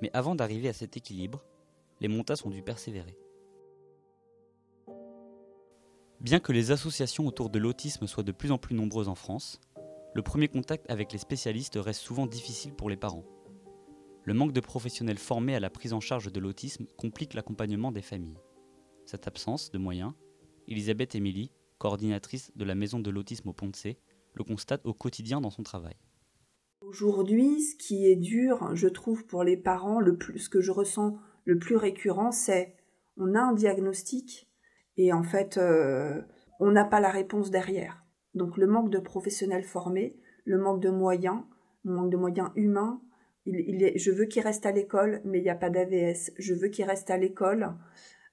Mais 0.00 0.10
avant 0.12 0.36
d'arriver 0.36 0.68
à 0.68 0.72
cet 0.72 0.96
équilibre, 0.96 1.44
les 2.00 2.06
montas 2.06 2.42
ont 2.44 2.50
dû 2.50 2.62
persévérer. 2.62 3.18
Bien 6.20 6.38
que 6.38 6.52
les 6.52 6.70
associations 6.70 7.26
autour 7.26 7.50
de 7.50 7.58
l'autisme 7.58 8.06
soient 8.06 8.22
de 8.22 8.32
plus 8.32 8.52
en 8.52 8.58
plus 8.58 8.76
nombreuses 8.76 9.08
en 9.08 9.16
France, 9.16 9.60
le 10.14 10.22
premier 10.22 10.46
contact 10.46 10.88
avec 10.88 11.12
les 11.12 11.18
spécialistes 11.18 11.76
reste 11.76 12.00
souvent 12.00 12.26
difficile 12.26 12.72
pour 12.72 12.88
les 12.88 12.96
parents. 12.96 13.24
Le 14.26 14.32
manque 14.32 14.52
de 14.52 14.60
professionnels 14.60 15.18
formés 15.18 15.54
à 15.54 15.60
la 15.60 15.68
prise 15.68 15.92
en 15.92 16.00
charge 16.00 16.32
de 16.32 16.40
l'autisme 16.40 16.86
complique 16.96 17.34
l'accompagnement 17.34 17.92
des 17.92 18.00
familles. 18.00 18.38
Cette 19.04 19.26
absence 19.26 19.70
de 19.70 19.76
moyens, 19.76 20.14
Elisabeth 20.66 21.14
Émilie, 21.14 21.50
coordinatrice 21.76 22.50
de 22.56 22.64
la 22.64 22.74
maison 22.74 23.00
de 23.00 23.10
l'autisme 23.10 23.50
au 23.50 23.52
Pont 23.52 23.68
de 23.68 23.76
C, 23.76 23.98
le 24.32 24.42
constate 24.42 24.86
au 24.86 24.94
quotidien 24.94 25.42
dans 25.42 25.50
son 25.50 25.62
travail. 25.62 25.96
Aujourd'hui, 26.80 27.60
ce 27.60 27.76
qui 27.76 28.06
est 28.06 28.16
dur, 28.16 28.74
je 28.74 28.88
trouve, 28.88 29.26
pour 29.26 29.44
les 29.44 29.58
parents, 29.58 30.00
le 30.00 30.16
plus, 30.16 30.38
ce 30.38 30.48
que 30.48 30.62
je 30.62 30.70
ressens 30.70 31.18
le 31.44 31.58
plus 31.58 31.76
récurrent, 31.76 32.32
c'est 32.32 32.76
on 33.18 33.34
a 33.34 33.40
un 33.40 33.52
diagnostic 33.52 34.48
et 34.96 35.12
en 35.12 35.22
fait, 35.22 35.58
euh, 35.58 36.22
on 36.60 36.70
n'a 36.70 36.84
pas 36.84 37.00
la 37.00 37.10
réponse 37.10 37.50
derrière. 37.50 38.04
Donc 38.34 38.56
le 38.56 38.66
manque 38.66 38.90
de 38.90 38.98
professionnels 38.98 39.64
formés, 39.64 40.16
le 40.44 40.58
manque 40.58 40.80
de 40.80 40.90
moyens, 40.90 41.42
le 41.84 41.92
manque 41.92 42.10
de 42.10 42.16
moyens 42.16 42.50
humains. 42.56 43.02
Il, 43.46 43.82
est, 43.82 43.98
je 43.98 44.10
veux 44.10 44.24
qu'il 44.24 44.42
reste 44.42 44.66
à 44.66 44.72
l'école, 44.72 45.20
mais 45.24 45.38
il 45.38 45.42
n'y 45.42 45.50
a 45.50 45.54
pas 45.54 45.70
d'AVS. 45.70 46.32
Je 46.38 46.54
veux 46.54 46.68
qu'il 46.68 46.84
reste 46.84 47.10
à 47.10 47.18
l'école, 47.18 47.74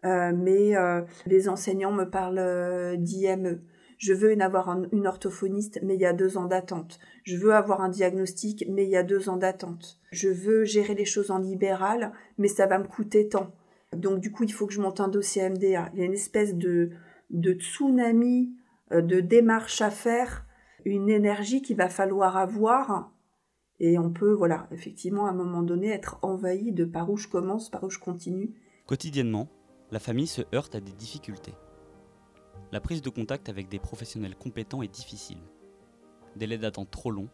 euh, 0.06 0.32
mais 0.36 0.76
euh, 0.78 1.02
les 1.26 1.50
enseignants 1.50 1.92
me 1.92 2.06
parlent 2.06 2.40
euh, 2.40 2.96
d'IME. 2.96 3.62
Je 3.98 4.14
veux 4.14 4.40
avoir 4.42 4.76
une 4.92 5.06
orthophoniste, 5.06 5.80
mais 5.84 5.96
il 5.96 6.02
y 6.02 6.06
a 6.06 6.14
deux 6.14 6.38
ans 6.38 6.46
d'attente. 6.46 7.00
Je 7.24 7.38
veux 7.38 7.54
avoir 7.54 7.82
un 7.82 7.90
diagnostic, 7.90 8.66
mais 8.68 8.86
il 8.86 8.90
y 8.90 8.96
a 8.96 9.04
deux 9.04 9.30
ans 9.30 9.38
d'attente. 9.38 10.00
Je 10.12 10.30
veux 10.30 10.64
gérer 10.64 10.96
les 10.96 11.06
choses 11.06 11.30
en 11.30 11.38
libéral, 11.38 12.12
mais 12.40 12.48
ça 12.48 12.66
va 12.66 12.80
me 12.80 12.88
coûter 12.88 13.30
tant. 13.30 13.54
Donc 13.96 14.20
du 14.20 14.32
coup, 14.32 14.44
il 14.44 14.52
faut 14.52 14.66
que 14.66 14.74
je 14.74 14.82
monte 14.82 15.02
un 15.02 15.08
dossier 15.08 15.48
MDA. 15.48 15.92
Il 15.94 16.00
y 16.00 16.02
a 16.02 16.06
une 16.06 16.14
espèce 16.14 16.56
de, 16.56 16.90
de 17.30 17.54
tsunami 17.54 18.56
euh, 18.92 19.02
de 19.02 19.20
démarches 19.20 19.82
à 19.82 19.90
faire, 19.90 20.46
une 20.86 21.10
énergie 21.10 21.62
qu'il 21.62 21.78
va 21.78 21.90
falloir 21.90 22.38
avoir. 22.38 23.12
Et 23.84 23.98
on 23.98 24.12
peut, 24.12 24.32
voilà, 24.32 24.68
effectivement, 24.70 25.26
à 25.26 25.32
un 25.32 25.34
moment 25.34 25.64
donné, 25.64 25.88
être 25.88 26.20
envahi 26.22 26.72
de 26.72 26.86
par 26.86 27.10
où 27.10 27.18
je 27.18 27.28
commence, 27.28 27.72
par 27.72 27.84
où 27.84 27.90
je 27.90 27.98
continue. 27.98 28.54
Quotidiennement, 28.86 29.50
la 29.90 29.98
famille 29.98 30.28
se 30.28 30.44
heurte 30.54 30.76
à 30.76 30.80
des 30.80 30.92
difficultés. 30.92 31.56
La 32.72 32.80
prise 32.80 33.02
de 33.02 33.10
contact 33.10 33.50
avec 33.50 33.70
des 33.70 33.80
professionnels 33.80 34.36
compétents 34.36 34.84
est 34.84 34.94
difficile. 34.94 35.42
Délai 36.36 36.60
d'attente 36.60 36.92
trop 36.92 37.10
long, 37.10 37.28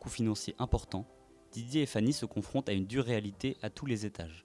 coûts 0.00 0.08
financiers 0.08 0.56
importants, 0.58 1.06
Didier 1.52 1.82
et 1.82 1.86
Fanny 1.86 2.12
se 2.12 2.26
confrontent 2.26 2.68
à 2.68 2.72
une 2.72 2.86
dure 2.86 3.04
réalité 3.04 3.56
à 3.62 3.70
tous 3.70 3.86
les 3.86 4.04
étages. 4.04 4.44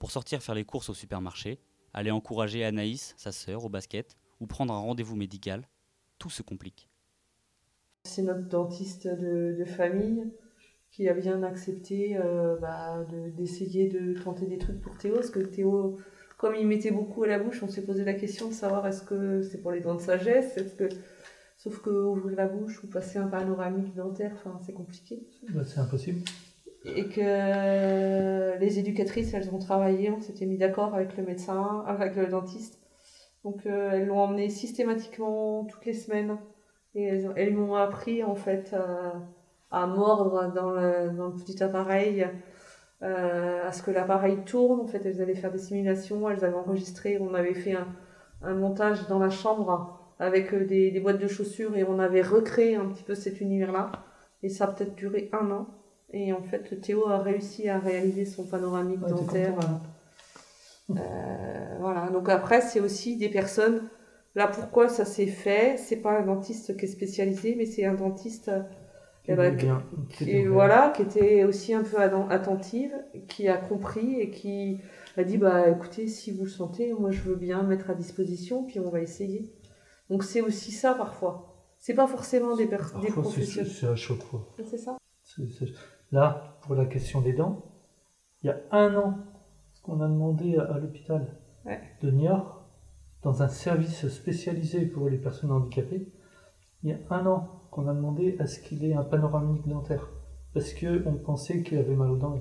Pour 0.00 0.10
sortir 0.10 0.42
faire 0.42 0.56
les 0.56 0.64
courses 0.64 0.88
au 0.88 0.94
supermarché, 0.94 1.60
aller 1.94 2.10
encourager 2.10 2.64
Anaïs, 2.64 3.14
sa 3.16 3.30
sœur, 3.30 3.64
au 3.64 3.68
basket, 3.68 4.16
ou 4.40 4.48
prendre 4.48 4.74
un 4.74 4.80
rendez-vous 4.80 5.14
médical, 5.14 5.68
tout 6.18 6.30
se 6.30 6.42
complique. 6.42 6.88
C'est 8.08 8.22
notre 8.22 8.48
dentiste 8.48 9.06
de, 9.06 9.64
famille 9.64 10.24
qui 10.90 11.08
a 11.08 11.14
bien 11.14 11.42
accepté 11.42 12.16
euh, 12.16 12.56
bah, 12.56 13.04
d'essayer 13.36 13.88
de, 13.88 14.18
tenter 14.20 14.46
des 14.46 14.58
trucs 14.58 14.80
pour 14.80 14.96
Théo, 14.96 15.14
parce 15.14 15.30
que 15.30 15.40
Théo, 15.40 15.98
comme 16.38 16.54
il 16.54 16.66
mettait 16.66 16.90
beaucoup 16.90 17.22
à 17.24 17.26
la 17.26 17.38
bouche, 17.38 17.62
on 17.62 17.68
s'est 17.68 17.84
posé 17.84 18.04
la 18.04 18.14
question 18.14 18.48
de 18.48 18.54
savoir 18.54 18.86
est-ce 18.86 19.02
que 19.02 19.42
c'est 19.42 19.58
pour 19.58 19.72
les 19.72 19.80
dents 19.80 19.94
de 19.94 20.00
sagesse, 20.00 20.56
est-ce 20.56 20.74
que 20.74 20.88
sauf 21.58 21.82
que 21.82 21.90
ouvrir 21.90 22.36
la 22.36 22.46
bouche 22.46 22.82
ou 22.82 22.86
passer 22.86 23.18
un 23.18 23.26
panoramique 23.26 23.94
dentaire, 23.94 24.32
enfin 24.34 24.58
c'est 24.64 24.72
compliqué. 24.72 25.26
Bah, 25.50 25.62
c'est 25.66 25.80
impossible. 25.80 26.20
Et 26.84 27.04
que 27.08 28.58
les 28.58 28.78
éducatrices, 28.78 29.34
elles 29.34 29.52
ont 29.52 29.58
travaillé, 29.58 30.10
on 30.10 30.20
s'était 30.20 30.46
mis 30.46 30.56
d'accord 30.56 30.94
avec 30.94 31.16
le 31.16 31.24
médecin, 31.24 31.84
avec 31.86 32.16
le 32.16 32.28
dentiste, 32.28 32.78
donc 33.44 33.66
euh, 33.66 33.92
elles 33.92 34.06
l'ont 34.06 34.20
emmené 34.20 34.48
systématiquement 34.48 35.64
toutes 35.64 35.84
les 35.86 35.94
semaines. 35.94 36.38
Et 36.98 37.22
elles, 37.36 37.54
m'ont 37.54 37.76
appris 37.76 38.24
en 38.24 38.34
fait 38.34 38.74
à, 39.70 39.86
mordre 39.86 40.52
dans 40.52 40.70
le, 40.70 41.32
petit 41.36 41.62
appareil, 41.62 42.26
euh, 43.02 43.68
à 43.68 43.70
ce 43.70 43.82
que 43.82 43.92
l'appareil 43.92 44.38
tourne. 44.44 44.80
En 44.80 44.86
fait, 44.86 45.04
elles 45.04 45.22
allaient 45.22 45.36
faire 45.36 45.52
des 45.52 45.58
simulations, 45.58 46.28
elles 46.28 46.44
avaient 46.44 46.56
enregistré, 46.56 47.18
on 47.20 47.34
avait 47.34 47.54
fait 47.54 47.76
un, 48.42 48.54
montage 48.54 49.06
dans 49.08 49.18
la 49.18 49.30
chambre 49.30 50.00
avec 50.18 50.52
euh, 50.52 50.64
des, 50.64 50.90
des, 50.90 51.00
boîtes 51.00 51.20
de 51.20 51.28
chaussures 51.28 51.76
et 51.76 51.84
on 51.84 52.00
avait 52.00 52.22
recréé 52.22 52.74
un 52.74 52.86
petit 52.86 53.04
peu 53.04 53.14
cet 53.14 53.40
univers-là. 53.40 53.92
Et 54.42 54.48
ça 54.48 54.64
a 54.64 54.66
peut-être 54.68 54.96
duré 54.96 55.30
un 55.32 55.50
an. 55.52 55.66
Et 56.10 56.32
en 56.32 56.42
fait, 56.42 56.80
Théo 56.80 57.06
a 57.08 57.18
réussi 57.18 57.68
à 57.68 57.78
réaliser 57.78 58.24
son 58.24 58.44
panoramique 58.44 59.00
dentaire. 59.00 59.54
Euh, 60.90 61.76
voilà. 61.78 62.08
Donc 62.10 62.28
après, 62.28 62.60
c'est 62.60 62.80
aussi 62.80 63.16
des 63.16 63.28
personnes. 63.28 63.88
Là, 64.34 64.46
pourquoi 64.46 64.88
ça 64.88 65.04
s'est 65.04 65.26
fait? 65.26 65.76
C'est 65.78 65.96
pas 65.96 66.18
un 66.18 66.26
dentiste 66.26 66.76
qui 66.76 66.84
est 66.84 66.88
spécialisé, 66.88 67.54
mais 67.56 67.66
c'est 67.66 67.84
un 67.84 67.94
dentiste 67.94 68.50
qui, 69.24 69.32
eh 69.32 69.34
ben, 69.34 70.48
voilà, 70.48 70.92
qui 70.94 71.02
était 71.02 71.44
aussi 71.44 71.74
un 71.74 71.82
peu 71.82 71.98
attentive, 72.00 72.92
qui 73.26 73.48
a 73.48 73.56
compris 73.56 74.20
et 74.20 74.30
qui 74.30 74.80
a 75.16 75.24
dit 75.24 75.36
bah 75.36 75.68
écoutez, 75.68 76.06
si 76.06 76.32
vous 76.32 76.44
le 76.44 76.50
sentez, 76.50 76.92
moi 76.94 77.10
je 77.10 77.20
veux 77.22 77.36
bien 77.36 77.62
mettre 77.62 77.90
à 77.90 77.94
disposition, 77.94 78.64
puis 78.64 78.80
on 78.80 78.90
va 78.90 79.00
essayer. 79.00 79.52
Donc 80.08 80.24
c'est 80.24 80.40
aussi 80.40 80.72
ça 80.72 80.94
parfois. 80.94 81.56
C'est 81.78 81.94
pas 81.94 82.06
forcément 82.06 82.56
des, 82.56 82.66
des 82.66 82.76
professionnels. 82.76 83.70
C'est 83.70 83.86
à 83.86 83.96
chaque 83.96 84.22
fois. 84.22 84.48
C'est 84.64 84.78
ça? 84.78 84.96
Là, 86.10 86.58
pour 86.62 86.74
la 86.74 86.86
question 86.86 87.20
des 87.20 87.32
dents, 87.32 87.64
il 88.42 88.46
y 88.46 88.50
a 88.50 88.60
un 88.72 88.94
an, 88.96 89.18
on 89.86 90.00
a 90.00 90.08
demandé 90.08 90.56
à, 90.56 90.78
l'hôpital 90.78 91.26
de 92.02 92.10
Niort, 92.10 92.57
dans 93.22 93.42
un 93.42 93.48
service 93.48 94.08
spécialisé 94.08 94.86
pour 94.86 95.08
les 95.08 95.18
personnes 95.18 95.50
handicapées, 95.50 96.08
il 96.82 96.90
y 96.90 96.92
a 96.92 96.98
un 97.10 97.26
an 97.26 97.48
qu'on 97.70 97.88
a 97.88 97.94
demandé 97.94 98.36
à 98.38 98.46
ce 98.46 98.60
qu'il 98.60 98.84
ait 98.84 98.94
un 98.94 99.04
panoramique 99.04 99.66
dentaire. 99.66 100.08
Parce 100.54 100.72
qu'on 100.72 101.14
pensait 101.24 101.62
qu'il 101.62 101.78
avait 101.78 101.94
mal 101.94 102.10
aux 102.10 102.16
dents. 102.16 102.40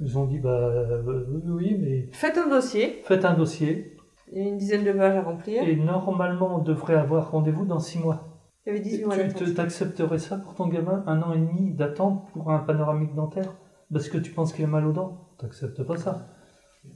Ils 0.00 0.18
ont 0.18 0.26
dit, 0.26 0.38
bah 0.38 0.50
euh, 0.50 1.24
oui, 1.28 1.42
oui, 1.46 1.78
mais. 1.80 2.08
Faites 2.12 2.38
un 2.38 2.48
dossier. 2.48 3.02
Faites 3.04 3.24
un 3.24 3.34
dossier. 3.34 3.96
Il 4.30 4.42
y 4.42 4.44
a 4.44 4.48
une 4.48 4.58
dizaine 4.58 4.84
de 4.84 4.92
pages 4.92 5.16
à 5.16 5.22
remplir. 5.22 5.62
Et 5.62 5.76
normalement, 5.76 6.56
on 6.56 6.62
devrait 6.62 6.96
avoir 6.96 7.30
rendez-vous 7.30 7.64
dans 7.64 7.78
six 7.78 7.98
mois. 7.98 8.36
Il 8.66 8.70
y 8.70 8.72
avait 8.72 8.80
18 8.80 9.04
mois 9.04 9.16
Tu 9.16 9.60
accepterais 9.60 10.18
ça 10.18 10.38
pour 10.38 10.54
ton 10.54 10.66
gamin 10.66 11.04
Un 11.06 11.22
an 11.22 11.32
et 11.32 11.38
demi 11.38 11.72
d'attente 11.72 12.28
pour 12.32 12.50
un 12.50 12.58
panoramique 12.58 13.14
dentaire 13.14 13.54
Parce 13.92 14.08
que 14.08 14.18
tu 14.18 14.32
penses 14.32 14.52
qu'il 14.52 14.64
a 14.64 14.68
mal 14.68 14.86
aux 14.86 14.92
dents 14.92 15.30
Tu 15.38 15.44
n'acceptes 15.44 15.82
pas 15.84 15.96
ça. 15.96 16.26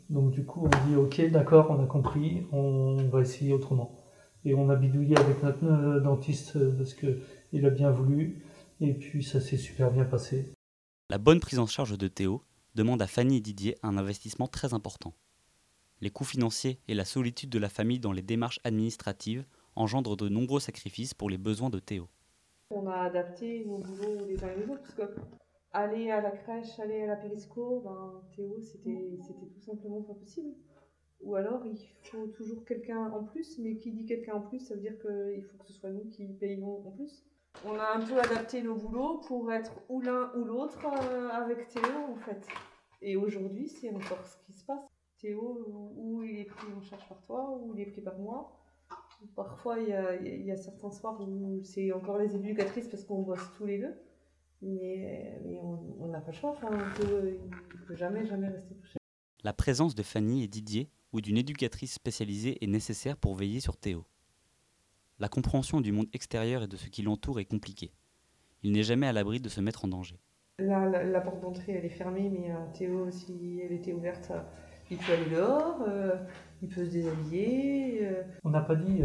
Donc 0.09 0.31
du 0.31 0.45
coup, 0.45 0.67
on 0.67 0.89
dit 0.89 0.97
ok, 0.97 1.31
d'accord, 1.31 1.71
on 1.71 1.83
a 1.83 1.87
compris, 1.87 2.47
on 2.53 2.97
va 3.09 3.21
essayer 3.21 3.53
autrement. 3.53 3.97
Et 4.45 4.55
on 4.55 4.71
a 4.71 4.77
bidouillé 4.77 5.17
avec 5.19 5.43
notre 5.43 5.65
euh, 5.65 6.01
dentiste 6.01 6.57
euh, 6.57 6.75
parce 6.77 6.95
qu'il 6.95 7.67
a 7.67 7.71
bien 7.71 7.91
voulu. 7.91 8.45
Et 8.81 8.95
puis 8.95 9.23
ça 9.23 9.41
s'est 9.41 9.59
super 9.59 9.91
bien 9.91 10.05
passé. 10.05 10.55
La 11.11 11.19
bonne 11.19 11.41
prise 11.41 11.59
en 11.59 11.67
charge 11.67 11.99
de 11.99 12.09
Théo 12.09 12.43
demande 12.75 13.03
à 13.03 13.07
Fanny 13.07 13.39
et 13.39 13.41
Didier 13.41 13.77
un 13.83 13.97
investissement 13.97 14.47
très 14.47 14.75
important. 14.75 15.15
Les 16.01 16.11
coûts 16.11 16.25
financiers 16.25 16.81
et 16.89 16.95
la 16.95 17.05
solitude 17.05 17.51
de 17.51 17.59
la 17.59 17.69
famille 17.69 17.99
dans 17.99 18.13
les 18.13 18.23
démarches 18.23 18.61
administratives 18.65 19.45
engendrent 19.77 20.17
de 20.17 20.29
nombreux 20.29 20.61
sacrifices 20.61 21.13
pour 21.13 21.29
les 21.29 21.37
besoins 21.37 21.69
de 21.69 21.79
Théo. 21.79 22.09
On 22.71 22.87
a 22.87 23.03
adapté 23.03 23.65
nos 23.67 23.79
boulots 23.79 24.25
les 24.27 24.43
uns 24.43 24.49
et 24.49 24.61
les 24.61 24.73
autres, 24.73 24.83
parce 24.83 24.95
que 24.95 25.21
aller 25.73 26.11
à 26.11 26.21
la 26.21 26.31
crèche, 26.31 26.79
aller 26.81 27.03
à 27.03 27.07
la 27.07 27.17
périsco, 27.17 27.81
ben, 27.85 28.23
Théo, 28.35 28.57
c'était 28.61 29.17
tout 29.55 29.61
simplement 29.61 30.03
pas 30.03 30.15
possible. 30.15 30.55
Ou 31.23 31.35
alors, 31.35 31.65
il 31.67 31.77
faut 32.05 32.27
toujours 32.29 32.65
quelqu'un 32.65 33.11
en 33.13 33.25
plus, 33.25 33.59
mais 33.59 33.77
qui 33.77 33.93
dit 33.93 34.07
quelqu'un 34.07 34.35
en 34.35 34.41
plus, 34.41 34.61
ça 34.61 34.75
veut 34.75 34.81
dire 34.81 34.99
qu'il 34.99 35.45
faut 35.45 35.59
que 35.59 35.67
ce 35.67 35.75
soit 35.75 35.91
nous 35.91 36.09
qui 36.09 36.27
payons 36.29 36.87
en 36.87 36.91
plus. 36.93 37.25
On 37.67 37.75
a 37.75 37.97
un 37.97 38.01
peu 38.01 38.19
adapté 38.19 38.63
nos 38.63 38.77
boulots 38.77 39.19
pour 39.27 39.53
être 39.53 39.73
ou 39.89 40.01
l'un 40.01 40.33
ou 40.35 40.45
l'autre 40.45 40.79
euh, 40.87 41.29
avec 41.31 41.69
Théo, 41.69 41.93
en 42.11 42.17
fait. 42.17 42.47
Et 43.03 43.17
aujourd'hui, 43.17 43.69
c'est 43.69 43.91
encore 43.91 44.25
ce 44.25 44.37
qui 44.47 44.53
se 44.53 44.65
passe. 44.65 44.87
Théo, 45.21 45.93
ou 45.97 46.23
il 46.23 46.41
est 46.41 46.45
pris 46.45 46.73
en 46.73 46.81
charge 46.81 47.07
par 47.09 47.21
toi, 47.23 47.59
ou 47.61 47.75
il 47.75 47.83
est 47.83 47.87
pris 47.87 48.01
par 48.01 48.19
moi. 48.19 48.57
Parfois, 49.37 49.79
il 49.79 49.89
y 49.89 49.93
a, 49.93 50.17
il 50.17 50.47
y 50.47 50.51
a 50.51 50.57
certains 50.57 50.91
soirs 50.91 51.21
où 51.21 51.61
c'est 51.63 51.93
encore 51.93 52.17
les 52.17 52.35
éducatrices 52.35 52.89
parce 52.89 53.05
qu'on 53.05 53.23
bosse 53.23 53.53
tous 53.59 53.67
les 53.67 53.79
deux. 53.79 53.95
Mais, 54.63 55.39
mais 55.45 55.59
on 55.99 56.09
n'a 56.09 56.21
pas 56.21 56.31
le 56.31 56.37
choix. 56.37 56.51
Enfin, 56.51 56.69
on 56.73 57.01
peut, 57.01 57.39
ne 57.41 57.87
peut 57.87 57.97
jamais, 57.97 58.27
jamais 58.27 58.49
rester 58.49 58.75
touché. 58.75 58.99
La 59.43 59.53
présence 59.53 59.95
de 59.95 60.03
Fanny 60.03 60.45
et 60.45 60.49
Didier 60.49 60.91
ou 61.13 61.21
d'une 61.21 61.39
éducatrice 61.39 61.95
spécialisée 61.95 62.63
est 62.63 62.67
nécessaire 62.67 63.17
pour 63.17 63.35
veiller 63.35 63.61
sur 63.61 63.77
Théo. 63.77 64.05
La 65.19 65.29
compréhension 65.29 65.81
du 65.81 65.93
monde 65.93 66.09
extérieur 66.13 66.63
et 66.63 66.69
de 66.69 66.77
ce 66.77 66.89
qui 66.89 67.03
l'entoure 67.03 67.41
est 67.41 67.45
compliquée. 67.45 67.93
Il 68.63 68.73
n'est 68.73 68.83
jamais 68.83 69.07
à 69.07 69.13
l'abri 69.13 69.41
de 69.41 69.49
se 69.49 69.61
mettre 69.61 69.85
en 69.85 69.89
danger. 69.89 70.19
Là, 70.59 70.87
la, 70.89 71.21
porte 71.21 71.41
d'entrée, 71.41 71.73
elle 71.73 71.85
est 71.87 71.89
fermée, 71.89 72.29
mais 72.29 72.51
euh, 72.51 72.57
Théo, 72.75 73.11
si 73.11 73.61
elle 73.65 73.73
était 73.73 73.95
ouverte, 73.95 74.31
euh, 74.31 74.41
il 74.91 74.99
peut 74.99 75.13
aller 75.13 75.31
dehors, 75.31 75.83
euh, 75.89 76.17
il 76.61 76.69
peut 76.69 76.85
se 76.85 76.91
déshabiller. 76.91 78.11
On 78.45 78.51
n'a 78.51 78.61
pas 78.61 78.75
dit, 78.75 79.03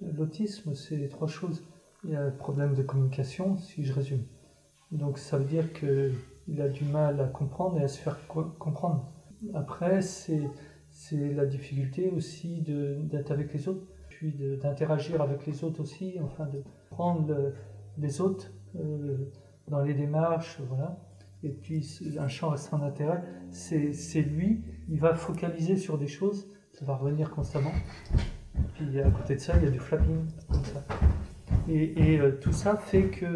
l'autisme, 0.00 0.74
c'est 0.74 1.08
trois 1.08 1.26
choses. 1.26 1.64
Il 2.04 2.10
y 2.10 2.16
a 2.16 2.26
le 2.26 2.36
problème 2.36 2.74
de 2.74 2.82
communication, 2.82 3.56
si 3.58 3.84
je 3.84 3.92
résume. 3.92 4.24
Donc 4.92 5.18
ça 5.18 5.38
veut 5.38 5.44
dire 5.44 5.72
qu'il 5.72 6.60
a 6.60 6.68
du 6.68 6.84
mal 6.84 7.20
à 7.20 7.26
comprendre 7.26 7.78
et 7.80 7.84
à 7.84 7.88
se 7.88 7.98
faire 7.98 8.18
comprendre. 8.26 9.10
Après, 9.54 10.02
c'est 10.02 10.42
la 11.12 11.46
difficulté 11.46 12.10
aussi 12.10 12.62
d'être 12.62 13.32
avec 13.32 13.52
les 13.52 13.68
autres, 13.68 13.86
puis 14.08 14.32
d'interagir 14.62 15.20
avec 15.20 15.46
les 15.46 15.64
autres 15.64 15.80
aussi, 15.80 16.18
enfin 16.22 16.46
de 16.46 16.62
prendre 16.90 17.52
les 17.98 18.20
autres 18.20 18.50
euh, 18.76 19.30
dans 19.68 19.80
les 19.80 19.94
démarches, 19.94 20.60
voilà. 20.68 20.98
Et 21.42 21.48
puis 21.48 21.84
un 22.18 22.28
champ 22.28 22.50
restreint 22.50 22.78
d'intérêt, 22.78 23.22
c'est 23.50 24.22
lui, 24.22 24.62
il 24.88 25.00
va 25.00 25.14
focaliser 25.14 25.76
sur 25.76 25.98
des 25.98 26.06
choses, 26.06 26.48
ça 26.72 26.84
va 26.84 26.94
revenir 26.94 27.30
constamment. 27.30 27.72
Puis 28.74 29.00
à 29.00 29.10
côté 29.10 29.34
de 29.34 29.40
ça, 29.40 29.54
il 29.56 29.64
y 29.64 29.66
a 29.66 29.70
du 29.70 29.80
flapping, 29.80 30.24
comme 30.48 30.64
ça. 30.64 30.84
Et, 31.68 32.18
euh, 32.18 32.38
tout 32.40 32.52
ça 32.52 32.76
fait 32.76 33.10
tout 33.10 33.26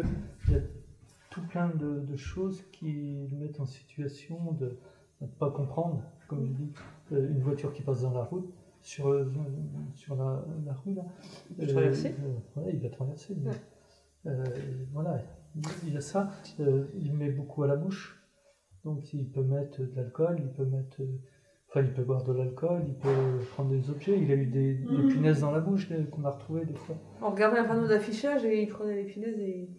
plein 1.47 1.69
de, 1.69 1.99
de, 1.99 2.15
choses 2.15 2.63
qui 2.71 3.27
le 3.29 3.37
mettent 3.37 3.59
en 3.59 3.65
situation 3.65 4.51
de 4.53 4.77
ne 5.21 5.27
pas 5.27 5.49
comprendre, 5.51 6.03
comme 6.27 6.45
je 6.45 6.51
dis. 6.51 6.71
Euh, 7.13 7.29
une 7.29 7.39
voiture 7.39 7.73
qui 7.73 7.81
passe 7.81 8.01
dans 8.01 8.13
la 8.13 8.23
route, 8.23 8.53
sur, 8.81 9.07
euh, 9.07 9.25
sur 9.93 10.15
la, 10.15 10.43
la, 10.65 10.73
rue 10.73 10.93
là. 10.93 11.03
Il 11.57 11.65
va 11.65 11.73
traverser 11.73 12.15
euh, 12.57 12.69
il 12.71 12.79
va 12.79 12.89
traverser. 12.89 13.37
voilà, 14.91 15.21
il 15.85 15.95
a 15.95 16.01
ça. 16.01 16.29
il 16.59 17.13
met 17.13 17.31
beaucoup 17.31 17.63
à 17.63 17.67
la 17.67 17.75
bouche. 17.75 18.21
Donc 18.83 19.13
il 19.13 19.29
peut 19.29 19.43
mettre 19.43 19.81
de 19.81 19.95
l'alcool, 19.95 20.37
il 20.39 20.49
peut 20.49 20.65
mettre. 20.65 21.01
Enfin, 21.69 21.81
il 21.81 21.93
peut 21.93 22.03
boire 22.03 22.23
de 22.23 22.31
l'alcool, 22.31 22.83
il 22.87 22.95
peut 22.95 23.39
prendre 23.51 23.71
des 23.71 23.89
objets. 23.89 24.17
Il 24.17 24.31
a 24.31 24.35
eu 24.35 24.45
des, 24.45 24.75
mmh. 24.75 25.07
punaises 25.09 25.41
dans 25.41 25.51
la 25.51 25.59
bouche 25.59 25.89
qu'on 26.11 26.23
a 26.23 26.29
retrouvées 26.29 26.65
des 26.65 26.75
fois. 26.75 26.95
On 27.21 27.31
regardait 27.31 27.59
un 27.59 27.65
panneau 27.65 27.87
d'affichage 27.87 28.45
et 28.45 28.63
il 28.63 28.69
prenait 28.69 28.95
les 28.95 29.03
punaises 29.03 29.39
et, 29.39 29.69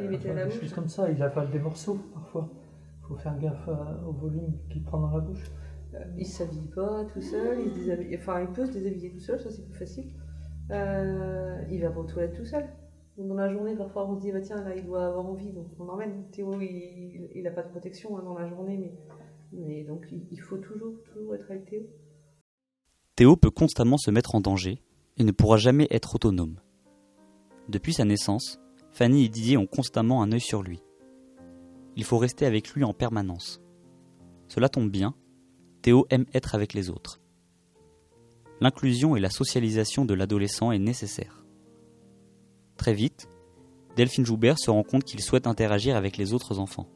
il 0.00 0.10
mettait 0.10 0.30
à 0.30 0.34
la 0.34 0.44
bouche. 0.46 0.54
Des 0.54 0.60
choses 0.60 0.74
comme 0.74 0.88
ça, 0.88 1.10
il 1.10 1.22
avale 1.22 1.50
des 1.50 1.58
morceaux 1.58 1.98
parfois. 2.14 2.48
Il 3.00 3.06
faut 3.06 3.16
faire 3.16 3.38
gaffe 3.38 3.68
au 4.06 4.12
volume 4.12 4.58
qu'il 4.70 4.82
prend 4.82 5.00
dans 5.00 5.10
la 5.10 5.20
bouche. 5.20 5.50
Euh, 5.94 5.98
il 6.16 6.26
s'habille 6.26 6.68
pas 6.74 7.04
tout 7.12 7.20
seul, 7.20 7.58
il 7.66 7.70
se 7.70 7.78
déshabille, 7.78 8.16
enfin 8.16 8.40
il 8.40 8.48
peut 8.48 8.64
se 8.64 8.72
déshabiller 8.72 9.10
tout 9.10 9.20
seul, 9.20 9.40
ça 9.40 9.50
c'est 9.50 9.62
plus 9.62 9.78
facile. 9.78 10.06
Euh, 10.70 11.62
il 11.70 11.82
va 11.82 11.90
aux 11.90 12.04
toilettes 12.04 12.34
tout 12.34 12.46
seul. 12.46 12.66
dans 13.18 13.34
la 13.34 13.52
journée, 13.52 13.76
parfois 13.76 14.08
on 14.08 14.16
se 14.16 14.22
dit 14.22 14.32
bah 14.32 14.40
tiens 14.40 14.62
là 14.64 14.74
il 14.74 14.86
doit 14.86 15.06
avoir 15.06 15.26
envie, 15.26 15.52
donc 15.52 15.66
on 15.78 15.84
l'emmène. 15.84 16.24
Théo 16.30 16.58
il, 16.60 17.42
n'a 17.42 17.50
a 17.50 17.52
pas 17.52 17.62
de 17.62 17.68
protection 17.68 18.16
hein, 18.16 18.22
dans 18.22 18.38
la 18.38 18.48
journée, 18.48 18.78
mais, 18.78 18.94
mais 19.52 19.84
donc 19.84 20.06
il, 20.10 20.40
faut 20.40 20.56
toujours, 20.56 20.94
toujours 21.12 21.34
être 21.34 21.50
avec 21.50 21.66
Théo. 21.66 21.82
Théo 23.14 23.36
peut 23.36 23.50
constamment 23.50 23.98
se 23.98 24.10
mettre 24.10 24.34
en 24.34 24.40
danger 24.40 24.80
et 25.18 25.24
ne 25.24 25.32
pourra 25.32 25.58
jamais 25.58 25.88
être 25.90 26.14
autonome. 26.14 26.58
Depuis 27.68 27.92
sa 27.92 28.06
naissance, 28.06 28.58
Fanny 28.92 29.24
et 29.24 29.28
Didier 29.28 29.56
ont 29.56 29.66
constamment 29.66 30.22
un 30.22 30.32
œil 30.32 30.40
sur 30.40 30.62
lui. 30.62 30.82
Il 31.96 32.04
faut 32.04 32.18
rester 32.18 32.46
avec 32.46 32.70
lui 32.74 32.84
en 32.84 32.92
permanence. 32.92 33.60
Cela 34.48 34.68
tombe 34.68 34.90
bien, 34.90 35.14
Théo 35.80 36.06
aime 36.10 36.26
être 36.34 36.54
avec 36.54 36.74
les 36.74 36.90
autres. 36.90 37.20
L'inclusion 38.60 39.16
et 39.16 39.20
la 39.20 39.30
socialisation 39.30 40.04
de 40.04 40.14
l'adolescent 40.14 40.72
est 40.72 40.78
nécessaire. 40.78 41.44
Très 42.76 42.94
vite, 42.94 43.28
Delphine 43.96 44.26
Joubert 44.26 44.58
se 44.58 44.70
rend 44.70 44.84
compte 44.84 45.04
qu'il 45.04 45.20
souhaite 45.20 45.46
interagir 45.46 45.96
avec 45.96 46.16
les 46.16 46.32
autres 46.32 46.58
enfants. 46.58 46.88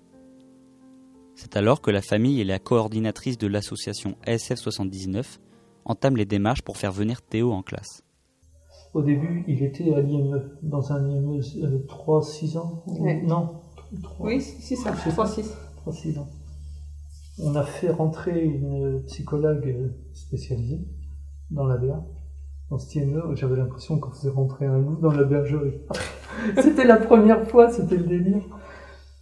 C'est 1.35 1.57
alors 1.57 1.81
que 1.81 1.91
la 1.91 2.03
famille 2.03 2.41
et 2.41 2.45
la 2.45 2.59
coordinatrice 2.59 3.37
de 3.39 3.47
l'association 3.47 4.17
ASF 4.27 4.57
79 4.57 5.39
entament 5.85 6.17
les 6.17 6.25
démarches 6.25 6.63
pour 6.63 6.77
faire 6.77 6.93
venir 6.93 7.23
Théo 7.23 7.53
en 7.53 7.63
classe. 7.63 8.06
Au 8.97 9.03
début, 9.03 9.45
il 9.47 9.63
était 9.63 9.95
à 9.95 10.01
l'IME, 10.01 10.43
dans 10.63 10.93
un 10.93 11.07
IME 11.09 11.41
3-6 11.87 12.57
ans 12.57 12.83
Non 13.25 13.61
Oui, 14.19 14.41
c'est 14.41 14.77
ça, 14.77 14.93
3-6. 14.93 15.45
3-6 15.87 16.19
ans 16.19 16.27
on 17.39 17.55
a 17.55 17.63
fait 17.63 17.91
rentrer 17.91 18.45
une 18.45 19.03
psychologue 19.07 19.93
spécialisée 20.13 20.81
dans 21.51 21.67
la 21.67 21.77
BA. 21.77 22.05
Dans 22.71 22.79
ce 22.79 22.93
TME, 22.93 23.35
j'avais 23.35 23.57
l'impression 23.57 24.01
qu'on 24.01 24.11
faisait 24.11 24.31
rentrer 24.31 24.67
un 24.67 24.79
loup 24.79 24.97
dans 25.01 25.13
la 25.13 25.25
bergerie. 25.25 25.79
c'était 26.61 26.85
la 26.85 26.97
première 26.97 27.47
fois, 27.47 27.71
c'était 27.71 27.97
le 27.97 28.05
délire. 28.05 28.43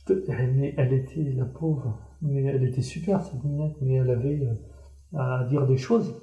Mais 0.08 0.74
elle 0.78 0.92
était, 0.92 1.32
la 1.36 1.44
pauvre, 1.44 1.98
mais 2.22 2.42
elle 2.44 2.64
était 2.64 2.82
super 2.82 3.22
cette 3.22 3.42
minette, 3.42 3.76
mais 3.80 3.94
elle 3.94 4.10
avait 4.10 4.46
euh, 4.46 5.18
à 5.18 5.44
dire 5.44 5.66
des 5.66 5.76
choses. 5.76 6.14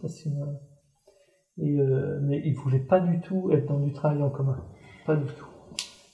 Et, 1.58 1.80
euh, 1.80 2.20
mais 2.24 2.42
il 2.46 2.54
voulait 2.54 2.80
pas 2.80 3.00
du 3.00 3.20
tout 3.22 3.52
être 3.52 3.68
dans 3.68 3.80
du 3.80 3.94
travail 3.94 4.22
en 4.24 4.30
commun. 4.30 4.58
Pas 5.06 5.16
du 5.16 5.26
tout. 5.26 5.46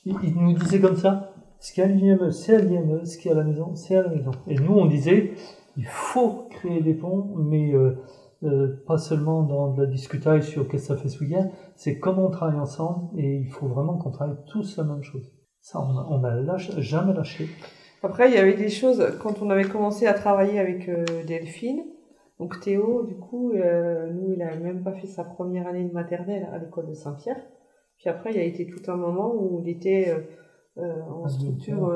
Il, 0.05 0.15
il 0.23 0.35
nous 0.35 0.53
disait 0.53 0.79
comme 0.79 0.95
ça, 0.95 1.33
ce 1.59 1.73
qu'il 1.73 1.83
y 1.83 1.87
a 1.87 1.89
à 1.89 1.93
l'IME, 1.93 2.31
c'est 2.31 2.55
à 2.55 2.59
l'IME, 2.59 3.05
ce 3.05 3.17
qu'il 3.17 3.31
y 3.31 3.33
a 3.33 3.37
à 3.37 3.39
la 3.39 3.45
maison, 3.45 3.75
c'est 3.75 3.95
à 3.95 4.03
la 4.03 4.09
maison. 4.09 4.31
Et 4.47 4.55
nous, 4.55 4.73
on 4.73 4.85
disait, 4.85 5.33
il 5.75 5.85
faut 5.85 6.47
créer 6.49 6.81
des 6.81 6.93
ponts, 6.93 7.33
mais 7.37 7.73
euh, 7.73 7.95
euh, 8.43 8.83
pas 8.85 8.97
seulement 8.97 9.41
dans 9.41 9.73
de 9.73 9.81
la 9.81 9.87
discutaille 9.87 10.43
sur 10.43 10.67
qu'est-ce 10.67 10.89
que 10.89 10.95
ça 10.95 11.01
fait 11.01 11.19
week-end, 11.19 11.49
c'est 11.75 11.99
comment 11.99 12.27
on 12.27 12.29
travaille 12.29 12.59
ensemble 12.59 13.19
et 13.19 13.37
il 13.37 13.49
faut 13.49 13.67
vraiment 13.67 13.97
qu'on 13.97 14.11
travaille 14.11 14.37
tous 14.47 14.77
la 14.77 14.83
même 14.83 15.03
chose. 15.03 15.31
Ça, 15.59 15.79
on 15.81 16.19
n'a 16.19 16.57
jamais 16.57 17.13
lâché. 17.13 17.49
Après, 18.03 18.29
il 18.29 18.35
y 18.35 18.37
avait 18.37 18.53
des 18.53 18.69
choses, 18.69 19.03
quand 19.19 19.41
on 19.41 19.49
avait 19.49 19.63
commencé 19.65 20.05
à 20.05 20.13
travailler 20.13 20.59
avec 20.59 20.87
euh, 20.87 21.03
Delphine, 21.25 21.83
donc 22.39 22.59
Théo, 22.59 23.03
du 23.03 23.15
coup, 23.15 23.53
nous, 23.53 24.31
il 24.31 24.37
n'avait 24.37 24.59
même 24.59 24.83
pas 24.83 24.93
fait 24.93 25.07
sa 25.07 25.23
première 25.23 25.67
année 25.67 25.83
de 25.83 25.93
maternelle 25.93 26.47
à 26.51 26.59
l'école 26.59 26.87
de 26.87 26.93
Saint-Pierre. 26.93 27.41
Puis 27.97 28.09
après, 28.09 28.31
il 28.31 28.37
y 28.37 28.39
a 28.39 28.43
été 28.43 28.67
tout 28.67 28.91
un 28.91 28.95
moment 28.95 29.33
où 29.33 29.59
il 29.59 29.69
était 29.69 30.13
en 30.77 31.27
structure 31.27 31.91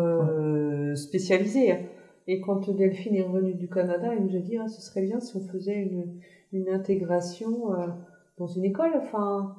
spécialisée. 0.96 1.90
Et 2.28 2.40
quand 2.40 2.70
Delphine 2.70 3.16
est 3.16 3.24
revenue 3.24 3.56
du 3.56 3.70
Canada, 3.70 4.14
elle 4.14 4.26
nous 4.26 4.36
a 4.36 4.40
dit 4.40 4.58
ah, 4.58 4.68
ce 4.68 4.82
serait 4.82 5.02
bien 5.02 5.20
si 5.20 5.36
on 5.36 5.42
faisait 5.42 5.76
une, 5.76 6.20
une 6.54 6.70
intégration 6.70 7.74
euh, 7.74 7.88
dans 8.38 8.48
une 8.48 8.66
école. 8.66 8.92
Enfin, 8.96 9.56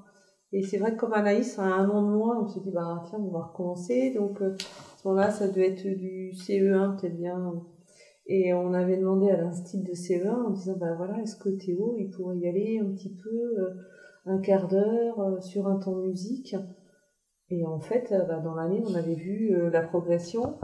et 0.53 0.63
c'est 0.63 0.79
vrai 0.79 0.93
que 0.93 1.01
comme 1.01 1.13
Anaïs 1.13 1.59
a 1.59 1.65
un 1.65 1.89
an 1.89 2.03
de 2.03 2.17
moins, 2.17 2.41
on 2.43 2.49
s'est 2.49 2.61
dit 2.61 2.71
bah 2.71 3.05
tiens, 3.09 3.19
on 3.21 3.31
va 3.31 3.45
recommencer. 3.45 4.13
Donc 4.15 4.41
euh, 4.41 4.55
à 4.55 4.99
ce 4.99 5.09
moment-là, 5.09 5.31
ça 5.31 5.49
devait 5.49 5.69
être 5.69 5.87
du 5.87 6.33
CE1 6.33 7.01
peut-être 7.01 7.17
bien. 7.17 7.63
Et 8.35 8.55
on 8.55 8.73
avait 8.73 8.97
demandé 8.97 9.29
à 9.29 9.37
l'institut 9.37 9.85
de 9.87 9.93
CE1 9.93 10.47
en 10.47 10.51
disant 10.51 10.77
bah 10.79 10.95
voilà, 10.97 11.21
est-ce 11.21 11.37
que 11.37 11.51
Théo 11.51 11.97
il 11.99 12.09
pourrait 12.09 12.39
y 12.39 12.49
aller 12.49 12.81
un 12.83 12.91
petit 12.95 13.15
peu 13.15 13.29
euh, 13.29 13.75
un 14.25 14.41
quart 14.41 14.69
d'heure 14.69 15.43
sur 15.43 15.69
un 15.69 15.79
temps 15.79 15.97
musique? 15.97 16.57
Et 17.51 17.67
en 17.67 17.79
fait, 17.79 18.15
bah, 18.27 18.41
dans 18.41 18.55
l'année, 18.55 18.83
on 18.89 18.95
avait 18.95 19.17
vu 19.17 19.55
la 19.71 19.83
progression. 19.83 20.55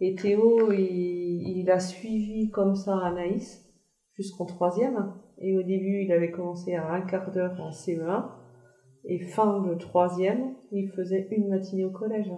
Et 0.00 0.16
Théo, 0.16 0.72
il, 0.72 1.70
a 1.70 1.78
suivi 1.78 2.50
comme 2.50 2.74
ça 2.74 2.98
Anaïs 2.98 3.72
jusqu'en 4.14 4.44
troisième. 4.44 5.14
Et 5.38 5.56
au 5.56 5.62
début, 5.62 6.02
il 6.02 6.10
avait 6.10 6.32
commencé 6.32 6.74
à 6.74 6.90
un 6.90 7.02
quart 7.02 7.30
d'heure 7.30 7.54
en 7.60 7.70
CE1. 7.70 8.24
Et 9.04 9.20
fin 9.20 9.62
de 9.62 9.76
troisième, 9.76 10.56
il 10.72 10.90
faisait 10.90 11.28
une 11.30 11.50
matinée 11.50 11.84
au 11.84 11.92
collège. 11.92 12.32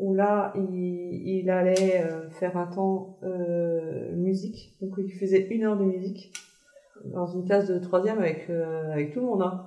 Où 0.00 0.14
là, 0.14 0.52
il, 0.56 1.28
il 1.28 1.50
allait 1.50 2.02
euh, 2.04 2.30
faire 2.30 2.56
un 2.56 2.66
temps 2.66 3.18
euh, 3.22 4.10
musique. 4.16 4.72
Donc 4.80 4.94
il 4.98 5.12
faisait 5.12 5.46
une 5.50 5.64
heure 5.64 5.76
de 5.76 5.84
musique 5.84 6.32
dans 7.04 7.26
une 7.26 7.44
classe 7.44 7.68
de 7.68 7.78
troisième 7.78 8.18
avec, 8.18 8.48
euh, 8.48 8.92
avec 8.92 9.12
tout 9.12 9.20
le 9.20 9.26
monde. 9.26 9.42
Hein. 9.42 9.66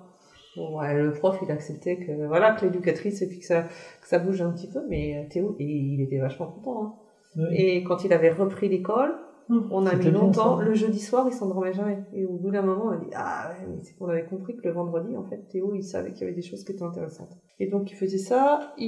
Bon, 0.56 0.80
ouais, 0.80 0.94
le 0.94 1.12
prof, 1.14 1.38
il 1.44 1.52
acceptait 1.52 1.98
que, 1.98 2.28
voilà, 2.28 2.52
que 2.52 2.66
l'éducatrice, 2.66 3.22
et 3.22 3.28
puis 3.28 3.40
que 3.40 3.46
ça, 3.46 3.64
que 4.02 4.08
ça 4.08 4.20
bouge 4.20 4.42
un 4.42 4.52
petit 4.52 4.68
peu, 4.68 4.82
mais 4.90 5.28
Théo, 5.32 5.56
et 5.60 5.66
il 5.66 6.02
était 6.02 6.20
vachement 6.20 6.48
content. 6.48 6.84
Hein. 6.84 6.94
Oui. 7.38 7.56
Et 7.56 7.84
quand 7.84 8.04
il 8.04 8.14
avait 8.14 8.30
repris 8.30 8.70
l'école, 8.70 9.16
on 9.50 9.86
a 9.86 9.96
mis 9.96 10.12
longtemps. 10.12 10.58
Le 10.60 10.74
jeudi 10.74 11.00
soir, 11.00 11.26
il 11.28 11.34
s'endormait 11.34 11.74
jamais. 11.74 12.00
Et 12.14 12.26
au 12.26 12.34
bout 12.38 12.52
d'un 12.52 12.62
moment, 12.62 12.86
on 12.86 12.90
a 12.92 12.98
dit 12.98 13.10
Ah 13.16 13.52
ouais, 13.52 13.68
mais 13.68 13.82
c'est 13.84 13.94
qu'on 13.96 14.08
avait 14.08 14.26
compris 14.26 14.56
que 14.56 14.68
le 14.68 14.74
vendredi, 14.74 15.16
en 15.18 15.24
fait, 15.24 15.48
Théo, 15.50 15.74
il 15.76 15.84
savait 15.84 16.12
qu'il 16.12 16.22
y 16.22 16.24
avait 16.24 16.34
des 16.36 16.42
choses 16.42 16.64
qui 16.64 16.72
étaient 16.72 16.84
intéressantes. 16.84 17.38
Et 17.60 17.68
donc, 17.68 17.92
il 17.92 17.96
faisait 17.96 18.18
ça. 18.18 18.74
Il, 18.78 18.88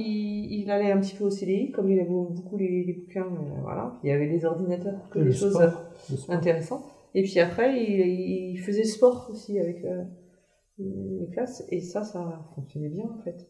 il 0.60 0.70
allait 0.70 0.90
un 0.92 1.00
petit 1.00 1.14
peu 1.16 1.24
au 1.24 1.30
CDI, 1.30 1.70
comme 1.72 1.90
il 1.90 1.98
aimait 1.98 2.08
beaucoup 2.08 2.56
les, 2.56 2.84
les 2.84 2.92
bouquins. 2.94 3.26
euh, 3.26 3.60
voilà. 3.62 3.94
Il 4.02 4.08
y 4.08 4.12
avait 4.12 4.26
les 4.26 4.44
ordinateurs, 4.44 5.08
que 5.10 5.18
des 5.18 5.32
choses 5.32 5.52
sport, 5.52 5.84
intéressantes. 6.28 6.84
Et 7.14 7.22
puis 7.22 7.38
après, 7.40 7.82
il, 7.82 8.52
il 8.52 8.58
faisait 8.58 8.84
sport 8.84 9.28
aussi 9.30 9.58
avec 9.58 9.84
euh, 9.84 10.04
les 10.78 11.28
classes. 11.32 11.64
Et 11.70 11.80
ça, 11.80 12.02
ça 12.02 12.46
fonctionnait 12.54 12.88
bien, 12.90 13.04
en 13.04 13.22
fait. 13.22 13.48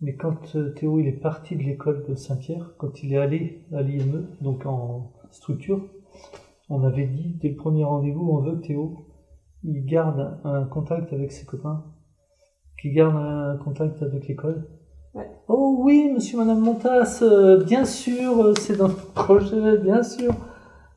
Mais 0.00 0.14
quand 0.14 0.54
euh, 0.54 0.70
Théo 0.74 1.00
il 1.00 1.08
est 1.08 1.20
parti 1.20 1.56
de 1.56 1.62
l'école 1.62 2.04
de 2.08 2.14
Saint-Pierre, 2.14 2.74
quand 2.78 3.02
il 3.02 3.12
est 3.12 3.18
allé 3.18 3.64
à 3.72 3.82
l'IME, 3.82 4.28
donc 4.40 4.64
en 4.64 5.12
structure, 5.32 5.88
on 6.68 6.82
avait 6.84 7.06
dit 7.06 7.36
dès 7.40 7.50
le 7.50 7.56
premier 7.56 7.84
rendez-vous, 7.84 8.28
on 8.30 8.40
veut 8.40 8.56
que 8.56 8.66
Théo 8.66 9.06
il 9.64 9.84
garde 9.84 10.38
un 10.44 10.64
contact 10.64 11.12
avec 11.12 11.32
ses 11.32 11.44
copains, 11.44 11.84
qu'il 12.80 12.94
garde 12.94 13.16
un 13.16 13.56
contact 13.62 14.02
avec 14.02 14.28
l'école. 14.28 14.68
Ouais. 15.14 15.28
Oh 15.48 15.78
oui, 15.80 16.10
monsieur, 16.14 16.38
madame 16.38 16.60
Montas, 16.60 17.20
euh, 17.22 17.64
bien 17.64 17.84
sûr, 17.84 18.40
euh, 18.40 18.54
c'est 18.60 18.76
dans 18.76 18.88
le 18.88 18.94
projet, 19.14 19.78
bien 19.78 20.02
sûr. 20.02 20.32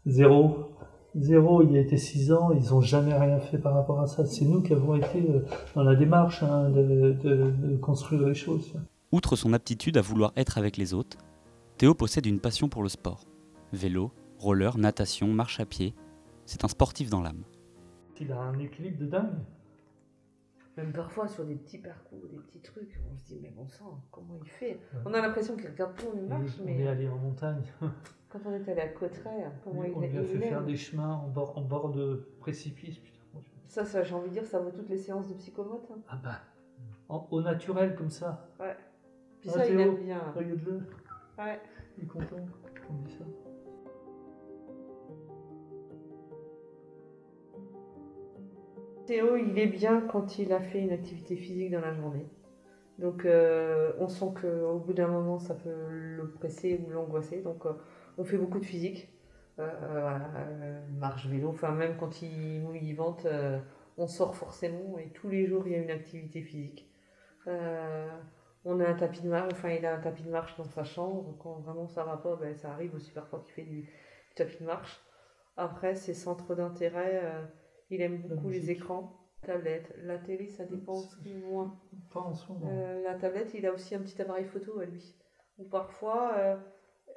Zéro. 0.05 0.55
Zéro, 1.15 1.61
il 1.63 1.71
y 1.73 1.77
a 1.77 1.81
été 1.81 1.97
six 1.97 2.31
ans, 2.31 2.51
ils 2.51 2.73
ont 2.73 2.81
jamais 2.81 3.13
rien 3.13 3.39
fait 3.39 3.57
par 3.57 3.73
rapport 3.73 3.99
à 3.99 4.07
ça. 4.07 4.25
C'est 4.25 4.45
nous 4.45 4.61
qui 4.61 4.73
avons 4.73 4.95
été 4.95 5.27
euh, 5.29 5.41
dans 5.75 5.83
la 5.83 5.95
démarche 5.95 6.43
hein, 6.43 6.69
de, 6.69 7.13
de- 7.23 7.51
de 7.51 7.77
construire 7.77 8.27
les 8.27 8.33
choses. 8.35 8.73
Outre 9.11 9.35
son 9.35 9.51
aptitude 9.53 9.97
à 9.97 10.01
vouloir 10.01 10.31
être 10.37 10.57
avec 10.57 10.77
les 10.77 10.93
autres, 10.93 11.17
Théo 11.77 11.93
possède 11.95 12.25
une 12.27 12.39
passion 12.39 12.69
pour 12.69 12.83
le 12.83 12.89
sport. 12.89 13.21
Vélo, 13.73 14.11
roller, 14.41 14.77
natation, 14.77 15.27
marche 15.27 15.59
à 15.59 15.65
pied. 15.65 15.93
C'est 16.45 16.63
un 16.65 16.67
sportif 16.67 17.09
dans 17.09 17.21
l'âme. 17.21 17.43
Il 18.19 18.31
a 18.31 18.39
un 18.39 18.57
équilibre 18.59 18.99
de 18.99 19.05
dingue. 19.05 19.39
Même 20.77 20.93
parfois 20.93 21.27
sur 21.27 21.43
des 21.45 21.55
petits 21.55 21.77
parcours, 21.79 22.19
des 22.31 22.37
petits 22.37 22.61
trucs, 22.61 22.99
on 23.11 23.17
se 23.17 23.25
dit 23.25 23.39
mais 23.41 23.49
bon 23.49 23.67
sang, 23.67 23.99
comment 24.09 24.37
il 24.41 24.49
fait? 24.49 24.79
On 25.05 25.13
a 25.13 25.21
l'impression 25.21 25.55
qu'il 25.57 25.67
regarde 25.69 25.95
tout 25.95 26.07
une 26.15 26.27
marche, 26.27 26.51
on 26.61 26.65
mais 26.65 26.79
est 26.79 26.87
allé 26.87 27.09
en 27.09 27.17
montagne. 27.17 27.61
quand 28.29 28.39
on 28.45 28.53
est 28.53 28.69
allé 28.69 28.81
à 28.81 28.87
Cotteret, 28.87 29.47
comment 29.63 29.83
il 29.83 29.91
on 29.93 29.99
lui 29.99 30.17
a 30.17 30.21
il 30.21 30.25
fait 30.27 30.39
faire 30.39 30.63
des 30.63 30.77
chemins 30.77 31.15
en 31.15 31.27
bord, 31.27 31.57
en 31.57 31.61
bord 31.61 31.89
de 31.91 32.25
précipice. 32.39 32.97
Putain. 32.99 33.17
Ça, 33.67 33.83
ça 33.85 34.01
j'ai 34.03 34.15
envie 34.15 34.29
de 34.29 34.33
dire, 34.33 34.45
ça 34.45 34.59
vaut 34.59 34.71
toutes 34.71 34.89
les 34.89 34.97
séances 34.97 35.27
de 35.27 35.33
psychomote. 35.33 35.87
hein. 35.91 35.99
Ah 36.07 36.19
bah, 36.23 36.39
en- 37.09 37.27
au 37.31 37.41
naturel 37.41 37.95
comme 37.95 38.09
ça. 38.09 38.47
Ouais. 38.59 38.77
Puis 39.41 39.49
Ah, 39.49 39.57
ça, 39.57 39.67
il 39.69 39.79
aime 39.79 39.97
bien. 39.97 40.21
Regarde-le, 40.35 40.81
Ouais. 41.37 41.59
il 41.97 42.03
est 42.05 42.07
content. 42.07 42.37
On 42.89 42.93
dit 43.03 43.11
ça. 43.11 43.25
Théo, 49.05 49.35
il 49.35 49.57
est 49.57 49.67
bien 49.67 50.01
quand 50.01 50.37
il 50.37 50.53
a 50.53 50.59
fait 50.59 50.79
une 50.79 50.91
activité 50.91 51.35
physique 51.35 51.71
dans 51.71 51.81
la 51.81 51.93
journée. 51.93 52.25
Donc, 52.99 53.25
euh, 53.25 53.93
on 53.99 54.07
sent 54.07 54.33
qu'au 54.39 54.77
bout 54.79 54.93
d'un 54.93 55.07
moment, 55.07 55.39
ça 55.39 55.55
peut 55.55 55.87
l'oppresser 55.89 56.79
ou 56.85 56.91
l'angoisser. 56.91 57.41
Donc, 57.41 57.65
euh, 57.65 57.73
on 58.17 58.23
fait 58.23 58.37
beaucoup 58.37 58.59
de 58.59 58.65
physique. 58.65 59.09
Euh, 59.59 60.79
marche, 60.99 61.27
vélo. 61.27 61.49
Enfin, 61.49 61.71
même 61.71 61.97
quand 61.97 62.21
il 62.21 62.61
mouille, 62.61 62.79
il 62.83 62.93
vente, 62.93 63.25
on 63.97 64.07
sort 64.07 64.35
forcément. 64.35 64.97
Et 64.99 65.09
tous 65.09 65.29
les 65.29 65.47
jours, 65.47 65.63
il 65.65 65.73
y 65.73 65.75
a 65.75 65.79
une 65.79 65.91
activité 65.91 66.41
physique. 66.41 66.87
On 68.63 68.79
a 68.79 68.87
un 68.87 68.93
tapis 68.93 69.21
de 69.21 69.29
marche. 69.29 69.51
Enfin, 69.53 69.69
il 69.69 69.85
a 69.85 69.95
un 69.95 69.99
tapis 69.99 70.23
de 70.23 70.29
marche 70.29 70.55
dans 70.57 70.63
sa 70.65 70.83
chambre. 70.83 71.35
Quand 71.39 71.59
vraiment 71.61 71.87
ça 71.87 72.03
va 72.03 72.17
pas, 72.17 72.35
ben, 72.35 72.55
ça 72.55 72.71
arrive 72.71 72.93
aussi 72.95 73.11
parfois 73.11 73.39
qu'il 73.39 73.53
fait 73.53 73.69
du, 73.69 73.89
tapis 74.35 74.59
de 74.59 74.65
marche. 74.65 75.01
Après, 75.57 75.95
ses 75.95 76.13
centres 76.13 76.55
d'intérêt, 76.55 77.21
il 77.91 78.01
aime 78.01 78.21
beaucoup 78.27 78.49
les 78.49 78.71
écrans, 78.71 79.19
tablette, 79.43 79.93
la 80.03 80.17
télé, 80.17 80.47
ça 80.47 80.65
dépend 80.65 80.93
aussi 80.93 81.33
moins. 81.33 81.79
Pas 82.13 82.21
en 82.21 82.33
ce 82.33 82.51
moment. 82.51 82.67
Euh, 82.71 83.03
la 83.03 83.15
tablette, 83.15 83.53
il 83.53 83.65
a 83.65 83.73
aussi 83.73 83.93
un 83.95 83.99
petit 83.99 84.19
appareil 84.21 84.45
photo 84.45 84.79
à 84.79 84.85
lui. 84.85 85.15
Ou 85.57 85.65
parfois, 85.65 86.33
euh, 86.37 86.57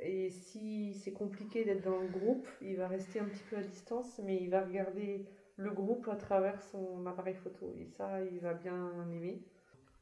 et 0.01 0.31
si 0.31 0.95
c'est 0.95 1.13
compliqué 1.13 1.65
d'être 1.65 1.85
dans 1.85 1.99
le 1.99 2.09
groupe, 2.09 2.47
il 2.61 2.77
va 2.77 2.89
rester 2.89 3.21
un 3.21 3.25
petit 3.27 3.45
peu 3.49 3.57
à 3.57 3.63
distance, 3.63 4.21
mais 4.25 4.37
il 4.43 4.51
va 4.51 4.63
regarder 4.65 5.27
le 5.57 5.71
groupe 5.71 6.09
à 6.09 6.17
travers 6.17 6.61
son 6.61 7.07
appareil 7.07 7.35
photo. 7.37 7.73
Et 7.79 7.87
ça, 7.87 8.21
il 8.23 8.41
va 8.41 8.55
bien 8.55 8.91
aimer. 9.13 9.43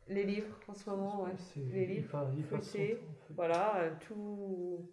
Les 0.09 0.25
livres, 0.25 0.59
en 0.67 0.75
ce 0.75 0.89
moment, 0.91 1.23
ouais. 1.25 1.31
Les 1.57 1.83
il 1.83 1.89
livres, 1.89 2.29
il 2.37 2.43
feuilletés, 2.45 2.97
temps, 2.97 3.03
en 3.11 3.15
fait. 3.27 3.35
Voilà, 3.35 3.81
euh, 3.83 3.91
tout. 4.01 4.89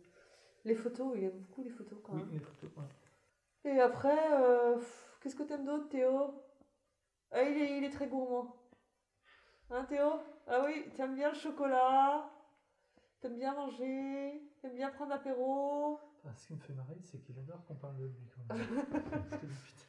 Les 0.66 0.76
photos, 0.76 1.14
il 1.16 1.24
aime 1.24 1.40
beaucoup 1.40 1.64
les 1.64 1.70
photos 1.70 1.98
quand 2.04 2.14
Oui, 2.14 2.20
même. 2.20 2.32
les 2.34 2.40
photos. 2.40 2.70
ouais. 2.78 3.72
Et 3.72 3.80
après, 3.80 4.18
euh, 4.34 4.78
qu'est-ce 5.20 5.36
que 5.36 5.44
t'aimes 5.44 5.66
d'autre, 5.66 5.90
Théo? 5.90 6.34
Ah, 7.32 7.44
il, 7.44 7.58
est, 7.62 7.78
il 7.78 7.84
est 7.84 7.90
très 7.90 8.08
gourmand. 8.08 8.56
Hein, 9.70 9.86
Théo? 9.86 10.14
Ah 10.48 10.64
oui, 10.66 10.86
t'aimes 10.96 11.16
bien 11.16 11.30
le 11.30 11.36
chocolat. 11.36 12.30
T'aimes 13.22 13.38
bien 13.38 13.54
manger. 13.54 14.42
T'aimes 14.62 14.76
bien 14.76 14.90
prendre 14.90 15.12
l'apéro. 15.12 16.00
Ah, 16.26 16.34
ce 16.36 16.48
qui 16.48 16.54
me 16.54 16.60
fait 16.60 16.74
marrer, 16.74 16.98
c'est 17.02 17.20
qu'il 17.20 17.38
adore 17.38 17.64
qu'on 17.66 17.76
parle 17.76 17.98
de 17.98 18.06
lui 18.06 18.28
quand 18.36 18.56
même. 18.56 18.68
Parce 19.30 19.42
que, 19.42 19.46
putain, 19.46 19.86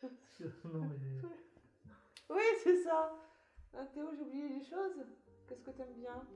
parce 0.00 0.30
que- 0.38 0.68
non, 0.68 0.84
mais 0.84 1.28
Oui, 2.30 2.42
c'est 2.62 2.82
ça. 2.82 3.12
Hein, 3.74 3.86
Théo, 3.94 4.06
j'ai 4.14 4.22
oublié 4.22 4.48
des 4.48 4.64
choses. 4.64 5.04
Qu'est-ce 5.48 5.62
que 5.62 5.70
t'aimes 5.70 5.94
bien? 5.94 6.26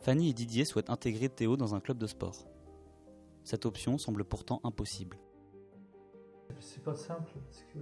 Fanny 0.00 0.30
et 0.30 0.32
Didier 0.32 0.64
souhaitent 0.64 0.90
intégrer 0.90 1.28
Théo 1.28 1.56
dans 1.56 1.74
un 1.74 1.80
club 1.80 1.98
de 1.98 2.06
sport. 2.06 2.46
Cette 3.44 3.66
option 3.66 3.98
semble 3.98 4.24
pourtant 4.24 4.60
impossible. 4.64 5.18
C'est 6.60 6.82
pas 6.82 6.94
simple 6.94 7.30
parce 7.46 7.62
que 7.72 7.78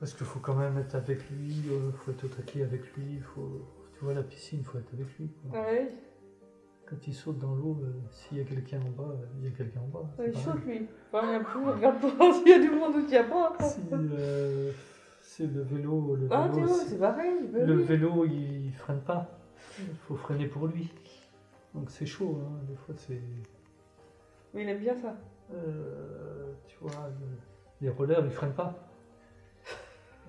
parce 0.00 0.14
qu'il 0.14 0.26
faut 0.26 0.38
quand 0.40 0.54
même 0.54 0.78
être 0.78 0.94
avec 0.94 1.28
lui, 1.30 1.48
il 1.48 1.92
faut 1.92 2.10
être 2.12 2.24
au 2.24 2.28
taquet 2.28 2.62
avec 2.62 2.94
lui, 2.96 3.20
faut 3.20 3.62
tu 3.94 4.04
vois 4.04 4.14
la 4.14 4.22
piscine, 4.22 4.60
il 4.60 4.64
faut 4.64 4.78
être 4.78 4.92
avec 4.94 5.06
lui. 5.18 5.28
quoi. 5.50 5.60
Ah 5.60 5.72
Quand 6.86 7.06
il 7.06 7.14
saute 7.14 7.38
dans 7.38 7.54
l'eau, 7.54 7.78
euh, 7.82 7.90
s'il 8.12 8.38
y 8.38 8.40
a 8.40 8.44
quelqu'un 8.44 8.78
en 8.80 8.90
bas, 8.90 9.10
euh, 9.10 9.26
il 9.40 9.44
y 9.44 9.48
a 9.48 9.56
quelqu'un 9.56 9.80
en 9.80 9.88
bas. 9.88 10.08
il 10.18 10.24
est 10.26 10.32
chaud, 10.34 10.52
pareil. 10.52 10.78
lui. 10.78 10.86
Enfin, 11.12 11.26
il 11.26 11.32
y 11.32 11.34
a 11.34 11.40
plus, 11.40 11.64
regarde 11.64 12.00
pas 12.00 12.32
s'il 12.34 12.48
y 12.48 12.52
a 12.52 12.58
du 12.60 12.70
monde 12.70 12.94
ou 12.94 13.00
qu'il 13.00 13.10
n'y 13.10 13.16
a 13.16 13.24
pas. 13.24 13.56
Si, 13.60 13.80
euh, 13.92 14.70
c'est 15.20 15.46
le 15.52 15.62
vélo, 15.62 16.14
le 16.16 16.28
Ah, 16.30 16.46
vélo, 16.48 16.68
c'est- 16.68 16.96
pareil. 16.96 17.34
bah 17.52 17.58
le 17.64 17.76
oui. 17.76 17.82
vélo 17.82 18.24
il 18.24 18.72
freine 18.74 19.00
pas, 19.00 19.38
il 19.80 19.96
faut 20.06 20.14
freiner 20.16 20.46
pour 20.46 20.66
lui. 20.68 20.92
Donc 21.74 21.90
c'est 21.90 22.06
chaud, 22.06 22.38
hein, 22.40 22.60
des 22.68 22.76
fois 22.76 22.94
c'est. 22.96 23.20
Mais 24.54 24.62
il 24.62 24.68
aime 24.68 24.78
bien 24.78 24.94
ça. 24.96 25.16
Euh, 25.52 26.52
tu 26.66 26.76
vois, 26.80 27.08
le- 27.20 27.38
les 27.80 27.88
rollers 27.90 28.24
ils 28.24 28.30
freinent 28.30 28.54
pas. 28.54 28.74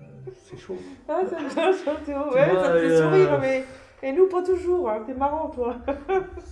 Euh, 0.02 0.06
c'est 0.44 0.58
chaud. 0.58 0.78
Ah, 1.08 1.22
c'est 1.28 1.36
bien 1.54 1.74
ça, 1.74 1.96
Théo. 2.06 2.24
Tu 2.30 2.36
Ouais, 2.36 2.52
vois, 2.52 2.64
ça 2.64 2.74
te 2.74 2.80
fait 2.80 2.92
euh, 2.92 3.04
sourire, 3.10 3.40
mais. 3.40 3.66
Et 4.02 4.14
nous, 4.14 4.30
pas 4.30 4.42
toujours. 4.42 4.90
Hein. 4.90 5.04
T'es 5.06 5.14
marrant, 5.14 5.50
toi. 5.50 5.76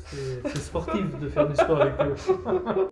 C'est 0.06 0.46
c'est 0.50 0.58
sportif 0.58 1.18
de 1.20 1.30
faire 1.30 1.48
du 1.48 1.56
sport 1.56 1.80
avec 1.82 1.94
eux. 2.02 2.90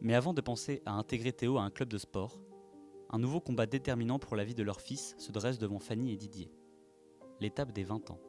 Mais 0.00 0.14
avant 0.14 0.34
de 0.34 0.40
penser 0.40 0.82
à 0.86 0.92
intégrer 0.92 1.32
Théo 1.32 1.58
à 1.58 1.62
un 1.62 1.70
club 1.70 1.88
de 1.88 1.98
sport, 1.98 2.38
un 3.10 3.18
nouveau 3.18 3.40
combat 3.40 3.66
déterminant 3.66 4.18
pour 4.18 4.36
la 4.36 4.44
vie 4.44 4.54
de 4.54 4.62
leur 4.62 4.80
fils 4.80 5.14
se 5.18 5.32
dresse 5.32 5.58
devant 5.58 5.78
Fanny 5.78 6.12
et 6.12 6.16
Didier. 6.16 6.52
L'étape 7.40 7.72
des 7.72 7.84
20 7.84 8.10
ans. 8.10 8.20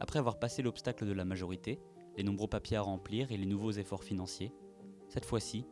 Après 0.00 0.18
avoir 0.18 0.38
passé 0.38 0.62
l'obstacle 0.62 1.06
de 1.06 1.12
la 1.12 1.24
majorité, 1.24 1.80
les 2.18 2.24
nombreux 2.24 2.48
papiers 2.48 2.76
à 2.76 2.82
remplir 2.82 3.30
et 3.30 3.36
les 3.36 3.46
nouveaux 3.46 3.70
efforts 3.70 4.02
financiers, 4.02 4.52
cette 5.08 5.24
fois-ci, 5.24 5.64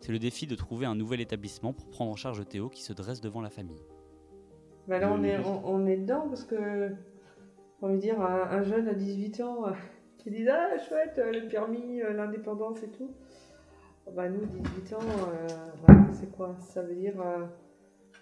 c'est 0.00 0.10
le 0.10 0.18
défi 0.18 0.46
de 0.46 0.54
trouver 0.54 0.86
un 0.86 0.94
nouvel 0.94 1.20
établissement 1.20 1.74
pour 1.74 1.90
prendre 1.90 2.10
en 2.10 2.16
charge 2.16 2.44
Théo 2.48 2.70
qui 2.70 2.82
se 2.82 2.94
dresse 2.94 3.20
devant 3.20 3.42
la 3.42 3.50
famille. 3.50 3.84
Bah 4.88 4.98
là, 4.98 5.12
on 5.12 5.22
est, 5.22 5.38
on, 5.44 5.68
on 5.68 5.86
est 5.86 5.98
dedans 5.98 6.28
parce 6.28 6.44
que, 6.44 6.92
on 7.82 7.88
veut 7.88 7.98
dire, 7.98 8.20
un, 8.20 8.48
un 8.50 8.62
jeune 8.62 8.88
à 8.88 8.94
18 8.94 9.40
ans 9.42 9.64
qui 10.18 10.30
dit 10.30 10.48
Ah, 10.48 10.78
chouette, 10.78 11.18
le 11.18 11.46
permis, 11.46 12.00
euh, 12.00 12.14
l'indépendance 12.14 12.82
et 12.82 12.88
tout. 12.88 13.10
Bah, 14.14 14.30
nous, 14.30 14.46
18 14.46 14.92
ans, 14.94 14.98
euh, 15.00 15.46
bah, 15.86 15.94
c'est 16.12 16.30
quoi? 16.30 16.56
Ça 16.60 16.82
veut 16.82 16.94
dire 16.94 17.20
euh, 17.20 17.44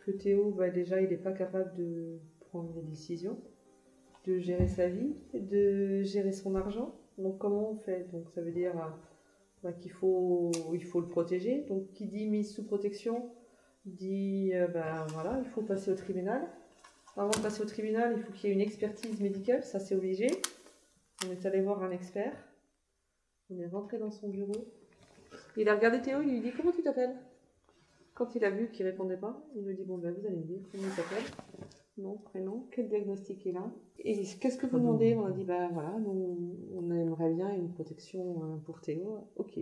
que 0.05 0.11
Théo, 0.11 0.51
bah, 0.51 0.71
déjà, 0.71 1.01
il 1.01 1.11
n'est 1.11 1.17
pas 1.19 1.33
capable 1.33 1.73
de 1.77 2.19
prendre 2.49 2.73
des 2.73 2.83
décisions, 2.83 3.39
de 4.27 4.39
gérer 4.39 4.67
sa 4.67 4.89
vie, 4.89 5.15
de 5.35 6.03
gérer 6.03 6.33
son 6.33 6.57
argent. 6.57 6.95
Donc, 7.19 7.39
comment 7.39 7.71
on 7.71 7.77
fait? 7.77 8.09
Donc, 8.13 8.31
ça 8.35 8.41
veut 8.41 8.53
dire, 8.53 8.77
euh, 8.77 8.91
bah, 9.63 9.73
qu'il 9.73 9.93
faut, 9.93 10.51
il 10.73 10.85
faut 10.85 11.01
le 11.01 11.09
protéger. 11.09 11.63
Donc, 11.69 11.91
qui 11.93 12.07
dit 12.07 12.27
mise 12.27 12.55
sous 12.55 12.65
protection 12.65 13.31
dit 13.85 14.53
euh, 14.55 14.67
bah, 14.69 15.07
voilà, 15.11 15.41
il 15.43 15.49
faut 15.51 15.63
passer 15.63 15.91
au 15.91 15.95
tribunal. 15.95 16.49
Avant 17.17 17.31
de 17.31 17.39
passer 17.39 17.63
au 17.63 17.67
tribunal, 17.67 18.15
il 18.17 18.23
faut 18.23 18.33
qu'il 18.33 18.49
y 18.49 18.53
ait 18.53 18.55
une 18.55 18.61
expertise 18.61 19.21
médicale, 19.21 19.63
ça 19.63 19.79
c'est 19.79 19.95
obligé. 19.95 20.27
On 21.27 21.31
est 21.31 21.47
allé 21.47 21.61
voir 21.61 21.83
un 21.83 21.91
expert. 21.91 22.35
On 23.51 23.59
est 23.59 23.67
rentré 23.67 23.99
dans 23.99 24.11
son 24.11 24.29
bureau. 24.29 24.67
Il 25.57 25.69
a 25.69 25.75
regardé 25.75 26.01
Théo, 26.01 26.23
il 26.23 26.31
lui 26.31 26.41
dit 26.41 26.53
Comment 26.57 26.73
tu 26.73 26.83
t'appelles? 26.83 27.17
Quand 28.15 28.35
il 28.35 28.45
a 28.45 28.51
vu 28.51 28.71
qu'il 28.71 28.87
répondait 28.87 29.17
pas, 29.17 29.45
il 29.55 29.65
lui 29.65 29.75
dit 29.75 29.85
Bon, 29.85 29.99
ben, 29.99 30.13
vous 30.13 30.27
allez 30.27 30.37
me 30.37 30.43
dire 30.43 30.61
comment 30.73 30.85
il 30.85 30.91
s'appelle 30.91 31.23
nom, 31.99 32.19
prénom, 32.19 32.67
quel 32.73 32.89
diagnostic 32.89 33.47
est 33.47 33.53
là 33.53 33.71
Et 33.99 34.23
qu'est-ce 34.41 34.59
que 34.59 34.67
vous 34.67 34.79
demandez? 34.79 35.15
On 35.15 35.27
a 35.27 35.31
dit, 35.33 35.45
bah 35.45 35.69
voilà, 35.73 35.99
nous, 36.01 36.57
on 36.75 36.91
aimerait 36.91 37.33
bien 37.33 37.53
une 37.53 37.73
protection 37.73 38.43
euh, 38.43 38.57
pour 38.65 38.81
Théo. 38.81 39.29
Ok. 39.37 39.59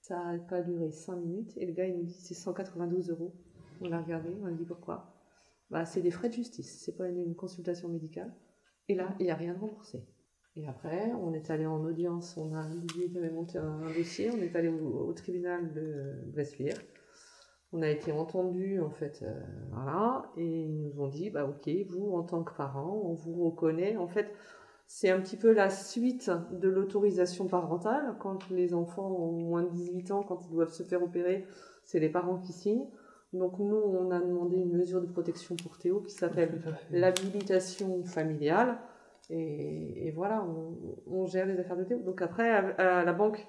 Ça 0.00 0.32
n'a 0.32 0.38
pas 0.38 0.62
duré 0.62 0.90
5 0.90 1.16
minutes 1.16 1.52
et 1.56 1.66
le 1.66 1.72
gars 1.72 1.86
il 1.86 1.98
nous 1.98 2.04
dit 2.04 2.14
c'est 2.14 2.34
192 2.34 3.10
euros. 3.10 3.34
On 3.80 3.88
l'a 3.88 4.00
regardé, 4.00 4.30
on 4.40 4.46
a 4.46 4.50
dit 4.50 4.64
pourquoi? 4.64 5.12
Bah, 5.70 5.84
C'est 5.84 6.00
des 6.00 6.10
frais 6.10 6.28
de 6.28 6.34
justice, 6.34 6.80
c'est 6.82 6.96
pas 6.96 7.08
une, 7.08 7.34
consultation 7.34 7.88
médicale. 7.88 8.32
Et 8.88 8.94
là, 8.94 9.14
il 9.20 9.24
n'y 9.24 9.30
a 9.30 9.34
rien 9.34 9.52
de 9.52 9.58
remboursé. 9.58 10.06
Et 10.56 10.66
après, 10.66 11.12
on 11.12 11.34
est 11.34 11.50
allé 11.50 11.66
en 11.66 11.84
audience, 11.84 12.36
on 12.36 12.54
a 12.54 12.66
monté 13.30 13.58
un, 13.58 13.80
dossier, 13.92 14.30
on 14.30 14.38
est 14.38 14.56
allé 14.56 14.68
au, 14.68 15.12
tribunal 15.12 15.72
de 15.72 16.14
Bressuire 16.32 16.78
on 17.72 17.82
a 17.82 17.88
été 17.88 18.12
entendu 18.12 18.80
en 18.80 18.90
fait, 18.90 19.20
euh, 19.22 19.40
voilà, 19.72 20.30
et 20.36 20.62
ils 20.62 20.80
nous 20.80 21.00
ont 21.00 21.08
dit, 21.08 21.30
bah 21.30 21.44
ok, 21.44 21.68
vous 21.88 22.12
en 22.14 22.22
tant 22.22 22.42
que 22.42 22.54
parent, 22.54 23.00
on 23.04 23.12
vous 23.12 23.44
reconnaît. 23.44 23.96
En 23.96 24.08
fait, 24.08 24.32
c'est 24.86 25.10
un 25.10 25.20
petit 25.20 25.36
peu 25.36 25.52
la 25.52 25.68
suite 25.68 26.30
de 26.50 26.68
l'autorisation 26.68 27.46
parentale. 27.46 28.16
Quand 28.20 28.48
les 28.50 28.72
enfants 28.72 29.10
ont 29.10 29.32
moins 29.32 29.62
de 29.62 29.70
18 29.70 30.10
ans, 30.12 30.22
quand 30.22 30.46
ils 30.46 30.52
doivent 30.52 30.72
se 30.72 30.82
faire 30.82 31.02
opérer, 31.02 31.46
c'est 31.84 32.00
les 32.00 32.08
parents 32.08 32.38
qui 32.38 32.52
signent. 32.52 32.86
Donc 33.34 33.58
nous, 33.58 33.76
on 33.76 34.10
a 34.10 34.18
demandé 34.18 34.56
une 34.56 34.72
mesure 34.72 35.02
de 35.02 35.06
protection 35.06 35.54
pour 35.56 35.76
Théo 35.76 36.00
qui 36.00 36.14
s'appelle 36.14 36.62
l'habilitation 36.90 38.02
familiale. 38.04 38.78
Et, 39.28 40.10
voilà, 40.16 40.46
on, 41.06 41.26
gère 41.26 41.44
les 41.44 41.60
affaires 41.60 41.76
de 41.76 41.84
Théo. 41.84 41.98
Donc 41.98 42.22
après, 42.22 42.48
à, 42.50 43.04
la 43.04 43.12
banque, 43.12 43.46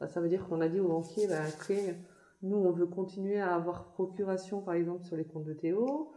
bah, 0.00 0.08
ça 0.08 0.20
veut 0.20 0.28
dire 0.28 0.48
qu'on 0.48 0.60
a 0.60 0.68
dit 0.68 0.80
au 0.80 0.88
banquier, 0.88 1.28
bah, 1.28 1.36
après, 1.48 1.94
nous, 2.42 2.56
on 2.56 2.72
veut 2.72 2.86
continuer 2.86 3.40
à 3.40 3.54
avoir 3.54 3.92
procuration, 3.92 4.62
par 4.62 4.74
exemple, 4.74 5.04
sur 5.04 5.16
les 5.16 5.24
comptes 5.24 5.44
de 5.44 5.54
Théo. 5.54 6.12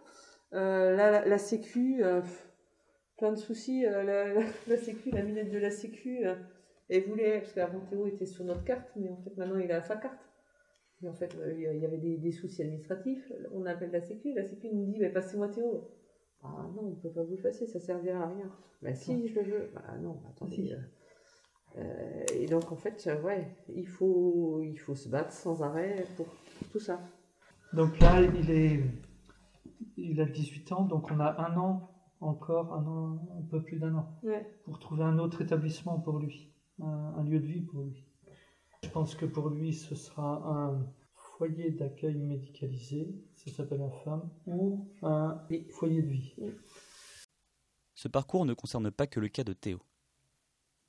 Euh, 0.54 0.96
la, 0.96 1.38
Sécu, 1.38 2.04
euh, 2.04 2.22
plein 3.18 3.32
de 3.32 3.38
soucis. 3.38 3.86
Euh, 3.86 4.42
la, 4.68 4.78
Sécu, 4.78 5.12
la 5.12 5.22
minette 5.22 5.52
de 5.52 5.58
la 5.58 5.70
Sécu, 5.70 6.26
elle 6.90 7.04
voulait, 7.04 7.40
parce 7.40 7.54
qu'avant 7.54 7.82
Théo 7.82 8.08
était 8.08 8.26
sur 8.26 8.44
notre 8.44 8.64
carte, 8.64 8.90
mais 8.96 9.10
en 9.10 9.18
fait 9.18 9.36
maintenant 9.38 9.60
il 9.60 9.72
a 9.72 9.82
sa 9.82 9.98
carte. 9.98 10.20
Et 11.04 11.10
en 11.10 11.14
fait, 11.14 11.36
il 11.52 11.60
y 11.60 11.86
avait 11.86 11.98
des, 11.98 12.32
soucis 12.32 12.62
administratifs. 12.62 13.32
On 13.54 13.66
appelle 13.66 13.92
la 13.92 14.02
Sécu, 14.02 14.34
la 14.34 14.46
Sécu 14.46 14.70
nous 14.72 14.86
dit 14.86 15.00
bah, 15.00 15.10
passez-moi 15.10 15.50
Théo. 15.50 15.90
Ah 16.42 16.70
non, 16.76 16.84
on 16.84 16.90
ne 16.92 16.96
peut 16.96 17.10
pas 17.10 17.24
vous 17.24 17.36
le 17.36 17.42
passer, 17.42 17.68
ça 17.68 17.80
servira 17.80 18.24
à 18.24 18.28
rien. 18.28 18.52
Bah 18.82 18.94
si, 18.94 19.28
je 19.28 19.40
le 19.40 19.46
veux. 19.46 19.70
Bah 19.74 19.96
non, 20.02 20.22
attendez. 20.30 20.76
Euh, 21.78 22.24
et 22.34 22.46
donc, 22.46 22.72
en 22.72 22.76
fait, 22.76 23.10
ouais, 23.24 23.48
il 23.76 23.88
faut, 23.88 24.62
il 24.64 24.78
faut 24.80 24.96
se 24.96 25.10
battre 25.10 25.32
sans 25.32 25.62
arrêt 25.62 26.06
pour 26.16 26.28
tout 26.72 26.80
ça. 26.80 27.00
Donc 27.74 28.00
là, 28.00 28.22
il, 28.22 28.50
est, 28.50 28.80
il 29.98 30.22
a 30.22 30.26
18 30.26 30.72
ans, 30.72 30.86
donc 30.86 31.12
on 31.12 31.20
a 31.20 31.42
un 31.42 31.58
an 31.58 31.92
encore, 32.22 32.74
un 32.74 32.86
an, 32.86 33.20
un 33.38 33.42
peu 33.50 33.62
plus 33.62 33.78
d'un 33.78 33.96
an, 33.96 34.20
pour 34.64 34.80
trouver 34.80 35.04
un 35.04 35.20
autre 35.20 35.42
établissement 35.42 36.00
pour 36.00 36.20
lui, 36.20 36.50
un, 36.82 37.24
lieu 37.24 37.40
de 37.40 37.46
vie 37.46 37.62
pour 37.62 37.84
lui. 37.84 38.06
Je 38.84 38.90
pense 38.90 39.16
que 39.16 39.26
pour 39.26 39.50
lui, 39.50 39.74
ce 39.74 39.96
sera 39.96 40.42
un 40.48 40.88
foyer 41.16 41.72
d'accueil 41.72 42.16
médicalisé, 42.16 43.14
ça 43.34 43.52
s'appelle 43.52 43.82
un 43.82 43.92
femme, 44.04 44.30
ou 44.48 44.88
un 45.02 45.42
foyer 45.72 46.02
de 46.02 46.08
vie. 46.08 46.36
Ce 47.94 48.08
parcours 48.08 48.46
ne 48.46 48.54
concerne 48.54 48.92
pas 48.92 49.08
que 49.08 49.20
le 49.20 49.28
cas 49.28 49.44
de 49.44 49.54
Théo. 49.54 49.80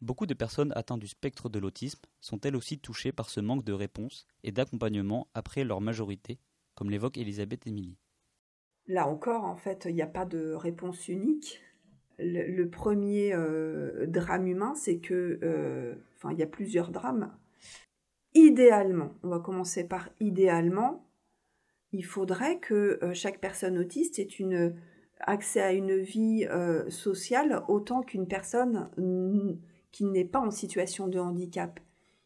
Beaucoup 0.03 0.27
de 0.27 0.35
personnes 0.35 0.73
atteintes 0.77 1.01
du 1.01 1.09
spectre 1.09 1.49
de 1.49 1.59
l'autisme 1.59 2.01
sont 2.21 2.39
elles 2.43 2.57
aussi 2.57 2.79
touchées 2.79 3.13
par 3.13 3.31
ce 3.31 3.41
manque 3.41 3.65
de 3.65 3.73
réponse 3.73 4.27
et 4.43 4.53
d'accompagnement 4.53 5.29
après 5.33 5.65
leur 5.65 5.81
majorité, 5.81 6.39
comme 6.75 6.91
l'évoque 6.91 7.17
Elisabeth 7.17 7.67
Émilie. 7.67 7.97
Là 8.89 9.09
encore, 9.09 9.45
en 9.45 9.57
fait, 9.57 9.87
il 9.89 9.95
n'y 9.95 10.03
a 10.03 10.07
pas 10.07 10.27
de 10.27 10.53
réponse 10.53 11.09
unique. 11.09 11.61
Le, 12.19 12.65
premier 12.65 13.35
euh, 13.35 14.07
drame 14.07 14.47
humain, 14.47 14.75
c'est 14.75 14.99
que, 14.99 15.39
euh, 15.43 15.95
enfin, 16.17 16.33
il 16.33 16.39
y 16.39 16.43
a 16.43 16.47
plusieurs 16.47 16.91
drames. 16.91 17.35
Idéalement, 18.35 19.15
on 19.23 19.29
va 19.29 19.41
commencer 19.41 19.85
par 19.85 20.11
idéalement, 20.21 21.07
il 21.93 22.05
faudrait 22.05 22.59
que 22.59 22.99
euh, 23.03 23.15
chaque 23.15 23.41
personne 23.41 23.79
autiste 23.79 24.19
ait 24.19 24.29
accès 25.21 25.63
à 25.63 25.73
une 25.73 25.97
vie 25.97 26.47
sociale 26.91 27.65
autant 27.69 28.03
qu'une 28.03 28.29
personne 28.29 28.91
qui 29.97 30.05
n'est 30.05 30.27
pas 30.27 30.41
en 30.41 30.51
situation 30.51 31.09
de 31.09 31.19
handicap. 31.19 31.81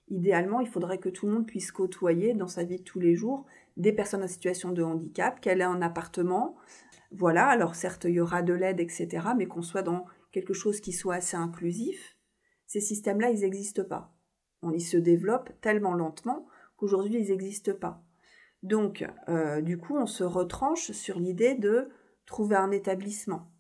Idéalement, 0.09 0.59
il 0.59 0.67
faudrait 0.67 0.99
que 0.99 1.09
tout 1.09 1.29
le 1.29 1.35
monde 1.35 1.47
puisse 1.47 1.71
côtoyer 1.71 2.35
dans 2.35 2.49
sa 2.49 2.65
vie 2.65 2.79
de 2.79 2.83
tous 2.83 2.99
les 2.99 3.15
jours 3.15 3.47
des 3.77 3.93
personnes 3.93 4.25
en 4.25 4.27
situation 4.27 4.73
de 4.73 4.83
handicap, 4.83 5.41
qu'elle 5.41 5.61
ait 5.61 5.65
un 5.65 5.81
appartement. 5.81 6.57
Voilà, 7.13 7.47
alors 7.47 7.77
certes, 7.77 8.07
il 8.07 8.15
y 8.15 8.21
aura 8.21 8.43
de 8.43 8.55
l'aide, 8.55 8.81
etc., 8.81 9.29
mais 9.37 9.47
qu'on 9.47 9.63
soit 9.63 9.83
dans 9.83 10.05
quelque 10.33 10.53
chose 10.53 10.81
qui 10.81 10.91
soit 10.91 11.15
assez 11.15 11.37
inclusif. 11.37 12.17
Ces 12.67 12.81
systèmes-là, 12.81 13.31
ils 13.31 13.43
n'existent 13.43 13.85
pas. 13.85 14.17
On 14.63 14.73
y 14.73 14.81
se 14.81 14.97
développe 14.97 15.51
tellement 15.61 15.95
lentement 15.95 16.49
qu'aujourd'hui, 16.77 17.21
ils 17.21 17.31
n'existent 17.31 17.77
pas. 17.81 18.03
Donc, 18.65 19.09
euh, 19.29 19.61
du 19.61 19.79
coup, 19.79 19.97
on 19.97 20.07
se 20.07 20.25
retranche 20.25 20.91
sur 20.91 21.21
l'idée 21.21 21.55
de 21.55 21.89
trouver 22.27 22.57
un 22.57 22.73
établissement. 22.73 23.53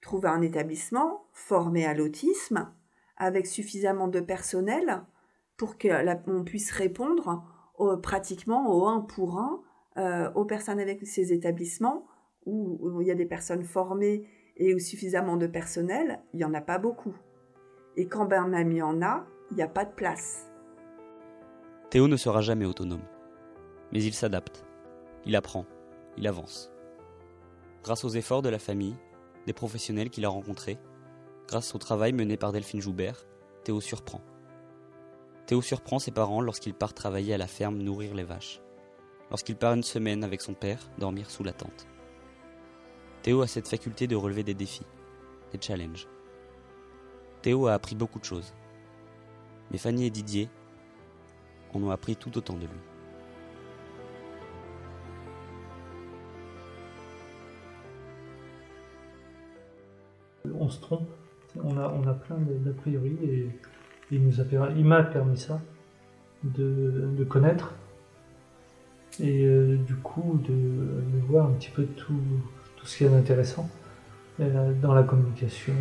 Trouver 0.00 0.30
un 0.30 0.42
établissement 0.42 1.28
formé 1.32 1.86
à 1.86 1.94
l'autisme, 1.94 2.72
avec 3.16 3.46
suffisamment 3.46 4.08
de 4.08 4.20
personnel 4.20 5.02
pour 5.56 5.76
qu'on 5.78 6.44
puisse 6.44 6.70
répondre 6.70 7.44
pratiquement 8.02 8.72
au 8.72 8.86
un 8.86 9.00
pour 9.00 9.38
un 9.38 9.62
euh, 9.98 10.32
aux 10.34 10.46
personnes 10.46 10.80
avec 10.80 11.06
ces 11.06 11.34
établissements 11.34 12.06
où, 12.46 13.02
il 13.02 13.06
y 13.06 13.10
a 13.10 13.14
des 13.14 13.26
personnes 13.26 13.62
formées 13.62 14.26
et 14.56 14.74
où 14.74 14.78
suffisamment 14.78 15.36
de 15.36 15.46
personnel, 15.46 16.20
il 16.32 16.38
n'y 16.38 16.44
en 16.44 16.54
a 16.54 16.62
pas 16.62 16.78
beaucoup. 16.78 17.14
Et 17.96 18.06
quand 18.06 18.24
ben 18.24 18.48
même 18.48 18.72
il 18.72 18.78
y 18.78 18.82
en 18.82 19.02
a, 19.02 19.26
il 19.50 19.56
n'y 19.56 19.62
a 19.62 19.68
pas 19.68 19.84
de 19.84 19.92
place. 19.92 20.50
Théo 21.90 22.08
ne 22.08 22.16
sera 22.16 22.40
jamais 22.40 22.64
autonome. 22.64 23.02
Mais 23.92 24.02
il 24.02 24.14
s'adapte. 24.14 24.64
Il 25.26 25.36
apprend. 25.36 25.66
Il 26.16 26.26
avance. 26.26 26.72
Grâce 27.82 28.04
aux 28.04 28.08
efforts 28.08 28.42
de 28.42 28.48
la 28.48 28.58
famille, 28.58 28.96
des 29.46 29.52
professionnels 29.52 30.08
qu'il 30.08 30.24
a 30.24 30.30
rencontrés, 30.30 30.78
Grâce 31.52 31.74
au 31.74 31.78
travail 31.78 32.14
mené 32.14 32.38
par 32.38 32.50
Delphine 32.50 32.80
Joubert, 32.80 33.26
Théo 33.62 33.82
surprend. 33.82 34.22
Théo 35.44 35.60
surprend 35.60 35.98
ses 35.98 36.10
parents 36.10 36.40
lorsqu'il 36.40 36.72
part 36.72 36.94
travailler 36.94 37.34
à 37.34 37.36
la 37.36 37.46
ferme 37.46 37.76
nourrir 37.76 38.14
les 38.14 38.22
vaches. 38.22 38.62
Lorsqu'il 39.28 39.56
part 39.56 39.74
une 39.74 39.82
semaine 39.82 40.24
avec 40.24 40.40
son 40.40 40.54
père 40.54 40.88
dormir 40.96 41.30
sous 41.30 41.44
la 41.44 41.52
tente. 41.52 41.86
Théo 43.20 43.42
a 43.42 43.46
cette 43.46 43.68
faculté 43.68 44.06
de 44.06 44.16
relever 44.16 44.44
des 44.44 44.54
défis, 44.54 44.86
des 45.52 45.60
challenges. 45.60 46.08
Théo 47.42 47.66
a 47.66 47.74
appris 47.74 47.96
beaucoup 47.96 48.18
de 48.18 48.24
choses. 48.24 48.54
Mais 49.70 49.76
Fanny 49.76 50.06
et 50.06 50.10
Didier 50.10 50.48
en 51.74 51.82
ont 51.82 51.90
appris 51.90 52.16
tout 52.16 52.34
autant 52.38 52.54
de 52.54 52.66
lui. 52.66 52.80
On 60.54 60.70
se 60.70 60.80
trompe? 60.80 61.10
On 61.62 61.76
a, 61.76 61.88
on 61.88 62.06
a 62.06 62.14
plein 62.14 62.36
d'a 62.38 62.72
priori 62.72 63.16
et, 63.22 63.48
il 64.10 64.22
nous 64.22 64.40
a 64.42 64.44
il 64.76 64.84
m'a 64.84 65.02
permis 65.02 65.38
ça 65.38 65.62
de, 66.44 67.24
connaître 67.28 67.74
et 69.20 69.44
euh, 69.44 69.76
du 69.76 69.94
coup 69.96 70.38
de, 70.46 71.18
voir 71.26 71.46
un 71.46 71.52
petit 71.52 71.70
peu 71.70 71.84
tout, 71.84 72.20
tout 72.76 72.86
ce 72.86 72.98
qu'il 72.98 73.06
y 73.06 73.10
a 73.10 73.12
d'intéressant 73.12 73.70
euh, 74.40 74.72
dans 74.80 74.94
la 74.94 75.02
communication, 75.02 75.74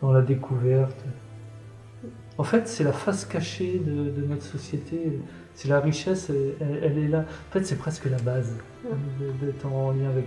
dans, 0.00 0.12
la 0.12 0.22
découverte. 0.22 1.04
En 2.36 2.44
fait, 2.44 2.68
c'est 2.68 2.84
la 2.84 2.92
face 2.92 3.24
cachée 3.24 3.78
de, 3.78 4.26
notre 4.26 4.42
société. 4.42 5.20
C'est 5.54 5.68
la 5.68 5.80
richesse, 5.80 6.30
elle, 6.60 6.98
est 6.98 7.08
là. 7.08 7.20
En 7.20 7.52
fait, 7.52 7.64
c'est 7.64 7.78
presque 7.78 8.04
la 8.06 8.18
base 8.18 8.52
d'être 9.40 9.66
en 9.66 9.92
lien 9.92 10.10
avec, 10.10 10.26